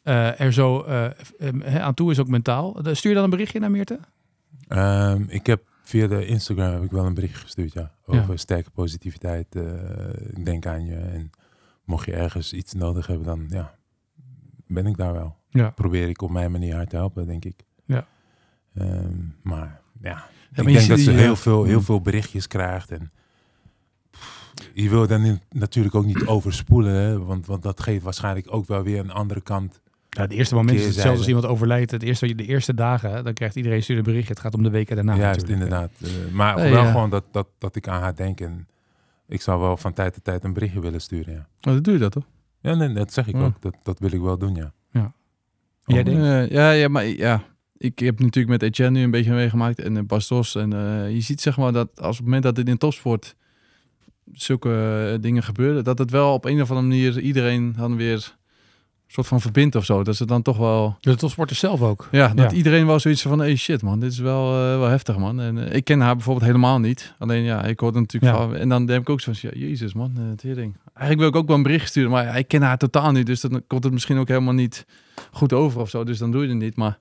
[0.04, 1.10] eh, er zo eh,
[1.82, 2.80] aan toe is, ook mentaal.
[2.91, 3.99] Stuur je dan een berichtje naar Meerte?
[4.67, 7.91] Ehm, ik heb via de Instagram heb ik wel een bericht gestuurd, ja.
[8.06, 8.38] Over Ja.
[8.38, 9.56] sterke positiviteit.
[10.34, 10.95] ik denk aan je.
[10.95, 11.30] En
[11.86, 13.73] mocht je ergens iets nodig hebben, dan ja,
[14.67, 15.36] ben ik daar wel.
[15.49, 15.69] Ja.
[15.69, 17.63] Probeer ik op mijn manier haar te helpen, denk ik.
[17.86, 18.08] Ja.
[18.76, 20.13] Ehm, maar ja,
[20.56, 21.84] maar ik denk dat ze heel veel, heel Hmm.
[21.84, 22.91] veel berichtjes krijgt.
[22.91, 23.12] En
[24.73, 28.67] je wil dan nu natuurlijk ook niet overspoelen, hè, want, want dat geeft waarschijnlijk ook
[28.67, 29.81] wel weer een andere kant.
[30.09, 31.91] Ja, het eerste moment is hetzelfde als iemand overlijdt.
[31.91, 34.33] Het eerste, de eerste dagen, dan krijgt iedereen een berichtje.
[34.33, 35.63] Het gaat om de weken daarna Juist, natuurlijk.
[35.63, 35.91] inderdaad.
[36.01, 36.91] Eh, maar Nee, wel ja.
[36.91, 38.39] gewoon dat, dat, dat ik aan haar denk.
[38.41, 38.67] En
[39.27, 41.47] ik zou wel van tijd tot tijd een berichtje willen sturen, ja.
[41.62, 42.25] Oh, dat doe je dat toch?
[42.62, 43.43] Ja, nee, dat zeg ik Ja.
[43.43, 43.62] ook.
[43.62, 44.73] Dat, dat wil ik wel doen, ja.
[45.86, 46.21] Jij Oh, denkt?
[46.21, 47.43] Eh, ja, ja, maar ja.
[47.77, 50.55] Ik heb natuurlijk met Etienne nu een beetje meegemaakt en uh, Bastos.
[50.55, 53.36] En eh, je ziet zeg maar dat als op het moment dat het in topsport
[54.31, 54.69] zulke
[55.13, 58.36] eh, dingen gebeuren, dat het wel op een of andere manier iedereen dan weer
[59.07, 60.03] soort van verbindt of zo.
[60.03, 60.97] Dat ze dan toch wel...
[60.99, 62.07] De topsporters zelf ook.
[62.12, 62.57] Ja, dat Ja.
[62.57, 65.39] iedereen wel zoiets van, hey shit man, dit is wel, eh, wel heftig man.
[65.41, 67.13] En eh, ik ken haar bijvoorbeeld helemaal niet.
[67.19, 68.39] Alleen ja, ik hoorde natuurlijk Ja.
[68.39, 70.75] van, en dan denk ik ook zo van, ja, jezus man, het ding.
[70.93, 73.25] Eigenlijk wil ik ook wel een bericht sturen, maar ja, ik ken haar totaal niet.
[73.25, 74.86] Dus dan komt het misschien ook helemaal niet
[75.31, 76.03] goed over of zo.
[76.03, 76.75] Dus dan doe je het niet.
[76.75, 76.99] Maar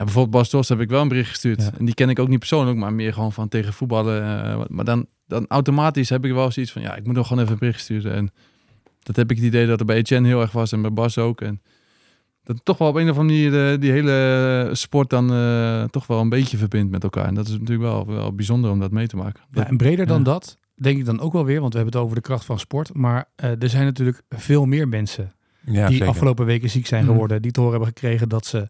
[0.00, 1.62] ja, bijvoorbeeld Bas Dost heb ik wel een bericht gestuurd.
[1.62, 1.70] Ja.
[1.78, 4.22] En die ken ik ook niet persoonlijk, maar meer gewoon van tegen voetballen.
[4.44, 7.42] eh, maar dan, dan automatisch heb ik wel zoiets van, ja, ik moet nog gewoon
[7.42, 8.12] even een bericht sturen.
[8.14, 8.30] En
[9.02, 11.18] dat heb ik het idee dat er bij Etienne heel erg was en bij Bas
[11.18, 11.40] ook.
[11.40, 11.62] En
[12.44, 16.06] dat toch wel op een of andere manier eh, die hele sport dan eh, toch
[16.06, 17.24] wel een beetje verbindt met elkaar.
[17.26, 19.42] En dat is natuurlijk wel, wel bijzonder om dat mee te maken.
[19.52, 20.24] Ja, en breder dan Ja.
[20.24, 22.58] dat, denk ik dan ook wel weer, want we hebben het over de kracht van
[22.58, 22.94] sport.
[22.94, 25.32] Maar eh, er zijn natuurlijk veel meer mensen
[25.64, 26.08] Ja, die zeker.
[26.08, 27.10] afgelopen weken ziek zijn Mhm.
[27.12, 28.68] geworden, die te horen hebben gekregen dat ze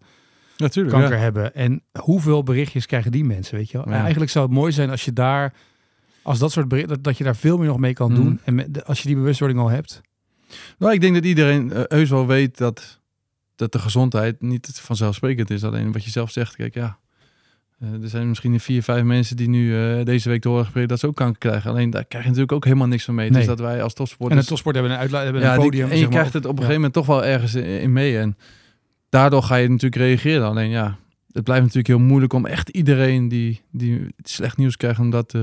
[0.61, 0.97] natuurlijk.
[0.97, 1.23] kanker ja.
[1.23, 1.55] hebben.
[1.55, 3.89] En hoeveel berichtjes krijgen die mensen, weet je wel?
[3.89, 3.95] Ja.
[3.95, 5.53] En Eigenlijk zou het mooi zijn als je daar,
[6.23, 8.21] als dat soort berichten, dat, dat je daar veel meer nog mee kan Mhm.
[8.23, 8.41] doen.
[8.45, 10.01] En met, als je die bewustwording al hebt.
[10.79, 13.01] Nou, ik denk dat iedereen eh, heus wel weet dat,
[13.57, 15.65] dat de gezondheid niet vanzelfsprekend is.
[15.65, 16.99] Alleen wat je zelf zegt, kijk ja.
[17.81, 20.89] eh, er zijn misschien vier, vijf mensen die nu eh, deze week te horen gekregen
[20.89, 21.71] dat ze ook kanker krijgen.
[21.71, 23.29] Alleen daar krijg je natuurlijk ook helemaal niks van mee.
[23.31, 23.39] Nee.
[23.39, 24.41] Dus dat wij als En topsporters...
[24.41, 25.85] de topsport hebben een, uitla- hebben ja, een die- podium.
[25.85, 26.67] en je zeg maar, krijgt het op een ja.
[26.67, 28.19] gegeven moment toch wel ergens in, in mee.
[28.19, 28.37] En
[29.11, 30.47] daardoor ga je natuurlijk reageren.
[30.47, 30.97] Alleen ja,
[31.33, 35.35] het blijft natuurlijk heel moeilijk om echt iedereen die, die slecht nieuws krijgt, om dat
[35.35, 35.41] eh,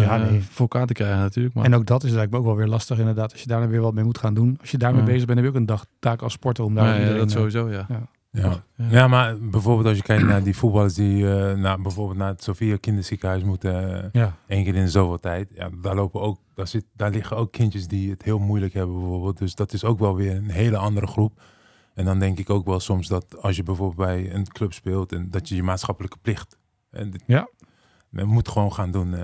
[0.00, 0.40] Ja, nee.
[0.42, 1.54] voor elkaar te krijgen natuurlijk.
[1.54, 3.32] Maar, En ook dat is lijkt me ook wel weer lastig inderdaad.
[3.32, 4.56] Als je daar dan weer wat mee moet gaan doen.
[4.60, 5.06] Als je daarmee Ja.
[5.06, 7.28] bezig bent, heb je ook een dag taak als sporter om daar ja, iedereen, dat
[7.30, 7.86] eh, sowieso, ja.
[7.88, 8.08] Ja.
[8.32, 8.62] Ja.
[8.90, 12.42] ja, maar bijvoorbeeld als je kijkt naar die voetballers die eh, naar, bijvoorbeeld naar het
[12.42, 15.48] Sofia kinderziekenhuis moeten, Ja, één keer in zoveel tijd.
[15.54, 18.98] Ja, daar, lopen ook, daar, zit, daar liggen ook kindjes die het heel moeilijk hebben
[18.98, 19.38] bijvoorbeeld.
[19.38, 21.40] Dus dat is ook wel weer een hele andere groep.
[22.00, 25.12] En dan denk ik ook wel soms dat als je bijvoorbeeld bij een club speelt
[25.12, 26.58] en dat je je maatschappelijke plicht
[26.90, 27.48] en dit- Ja.
[28.08, 29.14] men moet gewoon gaan doen.
[29.14, 29.22] eh,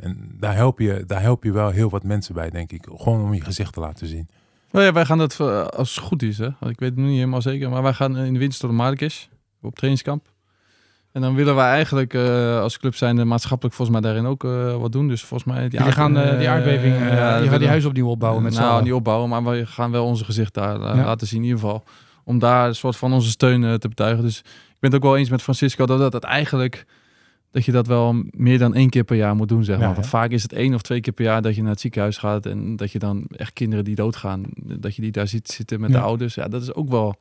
[0.00, 2.86] en daar help, je, daar help je wel heel wat mensen bij, denk ik.
[2.96, 4.28] Gewoon om je gezicht te laten zien.
[4.70, 6.46] Nou ja, wij gaan dat eh, als het goed is, hè.
[6.46, 9.24] Ik weet het nog niet helemaal zeker, maar wij gaan in de de Marrakesh
[9.62, 10.26] op trainingskamp.
[11.12, 14.76] En dan willen wij eigenlijk eh, als club zijn maatschappelijk volgens mij daarin ook eh,
[14.76, 15.08] wat doen.
[15.08, 15.68] Dus volgens mij...
[15.68, 18.60] Jullie gaan eh, die aardbeving, eh, ja, dat gaat die huis opnieuw opbouwen met z'n
[18.60, 21.04] nou, niet opbouwen, maar we gaan wel onze gezicht daar eh, Ja.
[21.04, 21.84] laten zien in ieder geval.
[22.28, 24.24] Om daar een soort van onze steun eh, te betuigen.
[24.24, 26.86] Dus ik ben het ook wel eens met Francisco dat dat, dat eigenlijk...
[27.50, 29.94] Dat je dat wel meer dan één keer per jaar moet doen, zeg maar.
[29.94, 32.16] Want vaak is het één of twee keer per jaar dat je naar het ziekenhuis
[32.16, 32.46] gaat.
[32.46, 35.90] En dat je dan echt kinderen die doodgaan, dat je die daar ziet zitten met
[35.90, 35.96] Ja.
[35.96, 36.34] de ouders.
[36.34, 37.16] Ja, dat is ook wel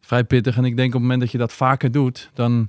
[0.00, 0.56] vrij pittig.
[0.56, 2.68] En ik denk op het moment dat je dat vaker doet, dan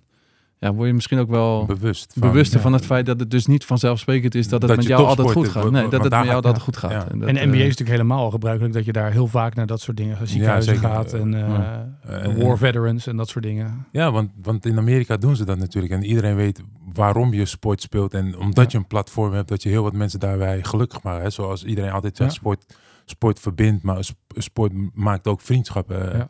[0.64, 2.14] ja, word je misschien ook wel Bewust.
[2.18, 2.64] van- bewuster ja.
[2.64, 5.32] van het feit dat het dus niet vanzelfsprekend is dat het Dat met jou altijd
[5.32, 5.72] goed gaat.
[5.72, 6.92] Nee, dat het met jou altijd goed gaat.
[6.92, 6.98] ja.
[7.00, 9.56] dat, En de eh, NBA is natuurlijk helemaal al gebruikelijk dat je daar heel vaak
[9.56, 10.90] naar dat soort dingen, ziekenhuizen zeker.
[10.90, 12.26] gaat en eh.
[12.26, 13.86] Eh, war veterans en dat soort dingen.
[13.92, 15.94] Ja, want, want in Amerika doen ze dat natuurlijk.
[15.94, 16.62] En iedereen weet
[16.94, 18.14] waarom je sport speelt.
[18.14, 18.70] En omdat Ja.
[18.72, 21.24] je een platform hebt, dat je heel wat mensen daarbij gelukkig maakt.
[21.24, 21.30] Hè?
[21.30, 22.38] Zoals iedereen altijd zegt, Ja.
[22.38, 22.66] sport,
[23.06, 26.28] sport verbindt, maar sp- sport maakt ook vriendschappen.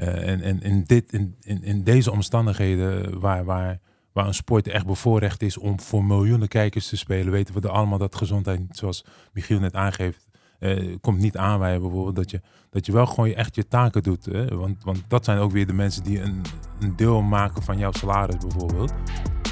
[0.00, 3.78] Eh, en en in, dit, in, in, in deze omstandigheden waar, waar,
[4.12, 7.74] waar een sport echt bevoorrecht is om voor miljoenen kijkers te spelen, weten we er
[7.74, 12.16] allemaal dat gezondheid, zoals Michiel net aangeeft, eh, komt niet aanwijzen bijvoorbeeld.
[12.16, 14.24] Dat je, dat je wel gewoon je, echt je taken doet.
[14.24, 14.56] Hè?
[14.56, 16.42] Want, want dat zijn ook weer de mensen die een,
[16.80, 18.92] een deel maken van jouw salaris bijvoorbeeld.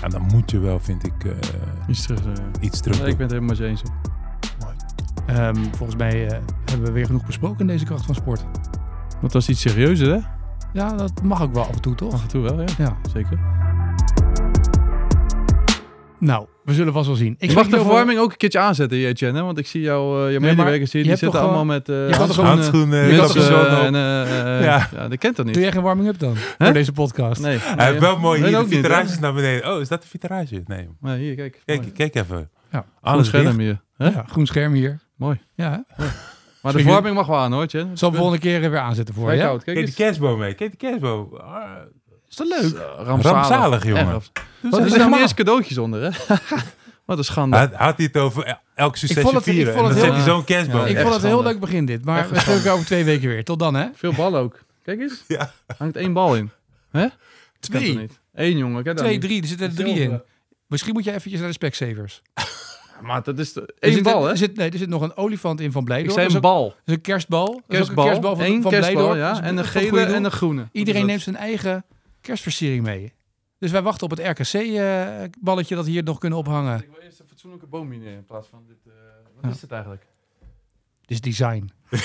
[0.02, 1.32] En dan moet je wel, vind ik, eh,
[1.88, 2.20] Iets terug.
[2.60, 3.82] iets terug ik ben het helemaal eens.
[5.26, 8.46] Ehm, volgens mij hebben we weer genoeg besproken in deze kracht van sport.
[9.22, 10.18] Dat was iets serieuzer, hè?
[10.72, 12.12] Ja, dat mag ook wel af en toe, toch?
[12.12, 12.66] Af en toe wel, ja.
[12.78, 12.96] Ja.
[13.12, 13.38] Zeker.
[16.20, 17.34] Nou, we zullen vast wel zien.
[17.38, 19.38] Ik mag de je over- verwarming ook een keertje aanzetten, Etienne.
[19.38, 19.44] hè?
[19.44, 22.08] Want ik zie jou, eh je maar medewerkers hier, je die zitten allemaal met eh
[22.08, 23.84] je gewoon- Handschoenen, je op.
[23.84, 24.88] en, eh, eh, Ja.
[24.92, 25.08] ja.
[25.08, 25.54] dat kent toch niet?
[25.54, 26.34] Doe jij geen warming-up dan?
[26.58, 27.40] Voor deze podcast?
[27.42, 27.58] Nee.
[27.60, 29.74] Hij heeft wel mooi hier de viterages naar beneden.
[29.74, 30.62] Oh, is dat de vitrage?
[30.66, 30.88] Nee.
[31.00, 31.62] Nee, hier, kijk.
[31.64, 31.92] Kijk, Mooi.
[31.92, 32.50] kijk even.
[32.72, 32.78] Ja.
[32.78, 33.56] Groen Alles scherm dicht.
[33.56, 33.80] hier.
[33.96, 34.08] Hè?
[34.08, 34.98] Ja, groen scherm hier.
[35.16, 35.40] Mooi.
[35.54, 36.04] Ja, hè?
[36.62, 37.98] Maar de verwarming mag wel aan, hoor, Tjen.
[37.98, 39.38] zal ik volgende keer weer aanzetten voor je.
[39.38, 39.50] Kijk.
[39.50, 39.94] Kijk Kijk de eens.
[39.94, 40.54] kerstboom mee.
[40.54, 41.34] Kijk de kerstboom.
[41.36, 41.62] Ah,
[42.28, 42.72] Is dat leuk?
[42.96, 43.22] Rampzalig.
[43.48, 44.04] Rampzalig, jongen.
[44.10, 44.20] Doe
[44.70, 46.36] Wat eens is er even nou eerst cadeautjes onder, hè?
[47.06, 47.56] Wat een schande.
[47.56, 49.74] Had, had hij het over el- elk succesje vond het- ik vieren.
[49.74, 50.80] vond het dan zet heel- hij zo'n kerstboom.
[50.80, 52.04] Ja, ik vond het een heel leuk begin dit.
[52.04, 53.44] Maar we spreken elkaar over twee weken weer.
[53.44, 53.86] Tot dan, hè?
[53.94, 54.58] Veel bal ook.
[54.82, 55.24] Kijk eens.
[55.28, 55.52] Ja.
[55.78, 56.50] Hangt één bal in.
[56.90, 57.06] Hè?
[57.60, 58.08] Twee.
[58.34, 58.82] Eén, jongen.
[58.82, 59.40] Kijk dan Twee, drie.
[59.42, 60.22] Er zitten er drie in.
[60.66, 62.22] Misschien moet je eventjes naar de Specsavers.
[63.00, 64.30] Maar dat is de- Er zit, bal, hè?
[64.30, 66.12] Er zit, nee, er zit nog een olifant in van Ik Blijdorp.
[66.14, 66.68] zei Dat een is ook- bal.
[66.68, 67.46] dat is een kerstbal.
[67.46, 68.36] Dat is ook een Kerstbal.
[68.36, 69.18] van, Eén van kerstbal, Blijdorp.
[69.18, 69.32] ja.
[69.32, 70.68] Dat En een gele en een groene.
[70.72, 71.84] Iedereen Dat neemt zijn eigen
[72.20, 73.12] kerstversiering mee.
[73.58, 76.78] Dus wij wachten op het RKC-balletje dat we hier nog kunnen ophangen.
[76.80, 78.76] Ik wil eerst een fatsoenlijke boom hier in plaats van dit.
[78.86, 78.92] eh,
[79.34, 79.50] wat Ja.
[79.56, 80.06] is het eigenlijk?
[81.00, 81.70] Dit is design.